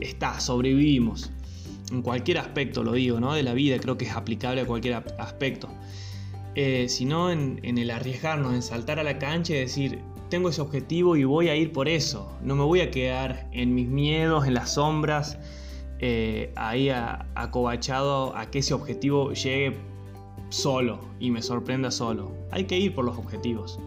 está, 0.00 0.38
sobrevivimos. 0.40 1.32
En 1.90 2.02
cualquier 2.02 2.38
aspecto 2.38 2.82
lo 2.82 2.92
digo, 2.92 3.20
¿no? 3.20 3.34
De 3.34 3.42
la 3.42 3.52
vida 3.52 3.78
creo 3.78 3.98
que 3.98 4.06
es 4.06 4.12
aplicable 4.12 4.62
a 4.62 4.66
cualquier 4.66 4.94
aspecto. 5.18 5.68
Eh, 6.56 6.88
sino 6.88 7.32
en, 7.32 7.58
el 7.64 7.90
arriesgarnos, 7.90 8.54
en 8.54 8.62
saltar 8.62 9.00
a 9.00 9.02
la 9.02 9.18
cancha 9.18 9.54
y 9.54 9.58
decir, 9.58 9.98
tengo 10.30 10.50
ese 10.50 10.60
objetivo 10.60 11.16
y 11.16 11.24
voy 11.24 11.48
a 11.48 11.56
ir 11.56 11.72
por 11.72 11.88
eso. 11.88 12.32
No 12.42 12.54
me 12.54 12.62
voy 12.62 12.80
a 12.80 12.90
quedar 12.90 13.48
en 13.52 13.74
mis 13.74 13.88
miedos, 13.88 14.46
en 14.46 14.54
las 14.54 14.74
sombras, 14.74 15.36
eh, 15.98 16.52
ahí 16.54 16.90
acobachado 16.90 18.36
a 18.36 18.50
que 18.50 18.60
ese 18.60 18.72
objetivo 18.72 19.32
llegue 19.32 19.76
solo 20.48 21.00
y 21.18 21.32
me 21.32 21.42
sorprenda 21.42 21.90
solo. 21.90 22.30
Hay 22.52 22.64
que 22.64 22.78
ir 22.78 22.94
por 22.94 23.04
los 23.04 23.18
objetivos. 23.18 23.80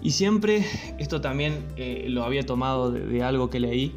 Y 0.00 0.12
siempre, 0.12 0.64
esto 0.98 1.20
también 1.20 1.66
eh, 1.76 2.06
lo 2.08 2.22
había 2.22 2.46
tomado 2.46 2.92
de 2.92 3.22
algo 3.22 3.50
que 3.50 3.58
leí, 3.58 3.94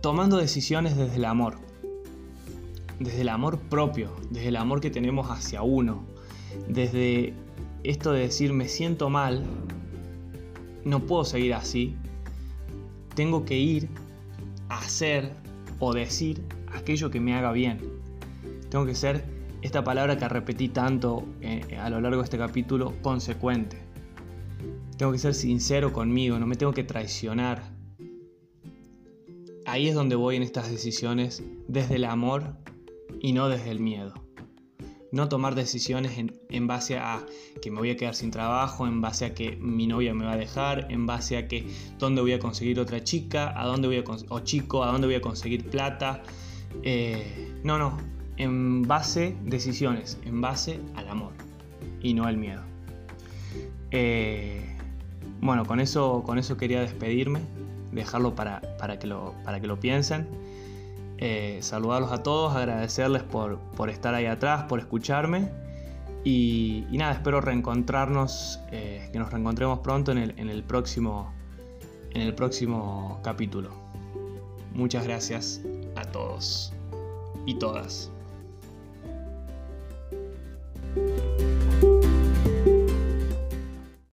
tomando 0.00 0.38
decisiones 0.38 0.96
desde 0.96 1.16
el 1.16 1.26
amor, 1.26 1.58
desde 2.98 3.20
el 3.20 3.28
amor 3.28 3.58
propio, 3.58 4.10
desde 4.30 4.48
el 4.48 4.56
amor 4.56 4.80
que 4.80 4.90
tenemos 4.90 5.30
hacia 5.30 5.62
uno, 5.62 6.11
desde 6.68 7.34
esto 7.84 8.12
de 8.12 8.20
decir 8.20 8.52
me 8.52 8.68
siento 8.68 9.10
mal, 9.10 9.44
no 10.84 11.06
puedo 11.06 11.24
seguir 11.24 11.54
así, 11.54 11.96
tengo 13.14 13.44
que 13.44 13.58
ir 13.58 13.88
a 14.68 14.78
hacer 14.78 15.32
o 15.78 15.92
decir 15.92 16.42
aquello 16.72 17.10
que 17.10 17.20
me 17.20 17.34
haga 17.34 17.52
bien. 17.52 17.78
Tengo 18.70 18.86
que 18.86 18.94
ser 18.94 19.24
esta 19.60 19.84
palabra 19.84 20.16
que 20.16 20.28
repetí 20.28 20.68
tanto 20.68 21.24
eh, 21.40 21.76
a 21.78 21.90
lo 21.90 22.00
largo 22.00 22.18
de 22.18 22.24
este 22.24 22.38
capítulo, 22.38 22.94
consecuente. 23.02 23.78
Tengo 24.96 25.12
que 25.12 25.18
ser 25.18 25.34
sincero 25.34 25.92
conmigo, 25.92 26.38
no 26.38 26.46
me 26.46 26.56
tengo 26.56 26.72
que 26.72 26.84
traicionar, 26.84 27.72
ahí 29.66 29.88
es 29.88 29.94
donde 29.94 30.16
voy 30.16 30.36
en 30.36 30.42
estas 30.42 30.70
decisiones 30.70 31.42
desde 31.68 31.96
el 31.96 32.04
amor 32.04 32.56
y 33.20 33.32
no 33.32 33.48
desde 33.48 33.70
el 33.70 33.80
miedo. 33.80 34.21
No 35.12 35.28
tomar 35.28 35.54
decisiones 35.54 36.18
en, 36.18 36.66
base 36.66 36.98
a 36.98 37.24
que 37.60 37.70
me 37.70 37.78
voy 37.78 37.90
a 37.90 37.96
quedar 37.96 38.14
sin 38.14 38.30
trabajo, 38.30 38.86
en 38.86 39.00
base 39.00 39.26
a 39.26 39.34
que 39.34 39.56
mi 39.56 39.86
novia 39.86 40.14
me 40.14 40.24
va 40.24 40.32
a 40.32 40.36
dejar, 40.36 40.90
en 40.90 41.06
base 41.06 41.36
a 41.36 41.46
que 41.48 41.66
dónde 41.98 42.22
voy 42.22 42.32
a 42.32 42.38
conseguir 42.38 42.80
otra 42.80 43.04
chica, 43.04 43.52
a 43.54 43.66
dónde 43.66 43.88
voy 43.88 43.98
a 43.98 44.04
o 44.30 44.40
chico, 44.40 44.82
a 44.82 44.90
dónde 44.90 45.06
voy 45.06 45.16
a 45.16 45.20
conseguir 45.20 45.68
plata. 45.68 46.22
Eh, 46.82 47.52
no, 47.62 47.78
no, 47.78 47.98
en 48.38 48.82
base 48.82 49.36
decisiones, 49.44 50.18
en 50.24 50.40
base 50.40 50.80
al 50.94 51.08
amor 51.08 51.32
y 52.00 52.14
no 52.14 52.24
al 52.24 52.36
miedo. 52.38 52.62
Eh, 53.90 54.76
bueno, 55.40 55.66
con 55.66 55.78
eso, 55.78 56.22
con 56.24 56.38
eso 56.38 56.56
quería 56.56 56.80
despedirme 56.80 57.40
dejarlo 57.92 58.34
para, 58.34 58.60
que, 58.98 59.06
lo, 59.06 59.34
para 59.44 59.60
que 59.60 59.66
lo 59.66 59.78
piensen 59.78 60.26
eh, 61.24 61.58
saludarlos 61.62 62.10
a 62.10 62.24
todos, 62.24 62.56
agradecerles 62.56 63.22
por, 63.22 63.60
por, 63.76 63.90
estar 63.90 64.12
ahí 64.12 64.26
atrás, 64.26 64.64
por 64.64 64.80
escucharme. 64.80 65.48
Y, 66.24 66.84
nada, 66.90 67.12
espero 67.12 67.40
reencontrarnos, 67.40 68.58
eh, 68.72 69.08
que 69.12 69.20
nos 69.20 69.30
reencontremos 69.30 69.78
pronto 69.78 70.10
en 70.10 70.18
el, 70.18 70.34
en 70.36 70.50
el, 70.50 70.64
próximo, 70.64 71.32
en 72.10 72.22
el 72.22 72.34
próximo 72.34 73.20
capítulo. 73.22 73.70
Muchas 74.74 75.04
gracias 75.04 75.60
a 75.94 76.02
todos 76.02 76.72
y 77.46 77.54
todas. 77.54 78.10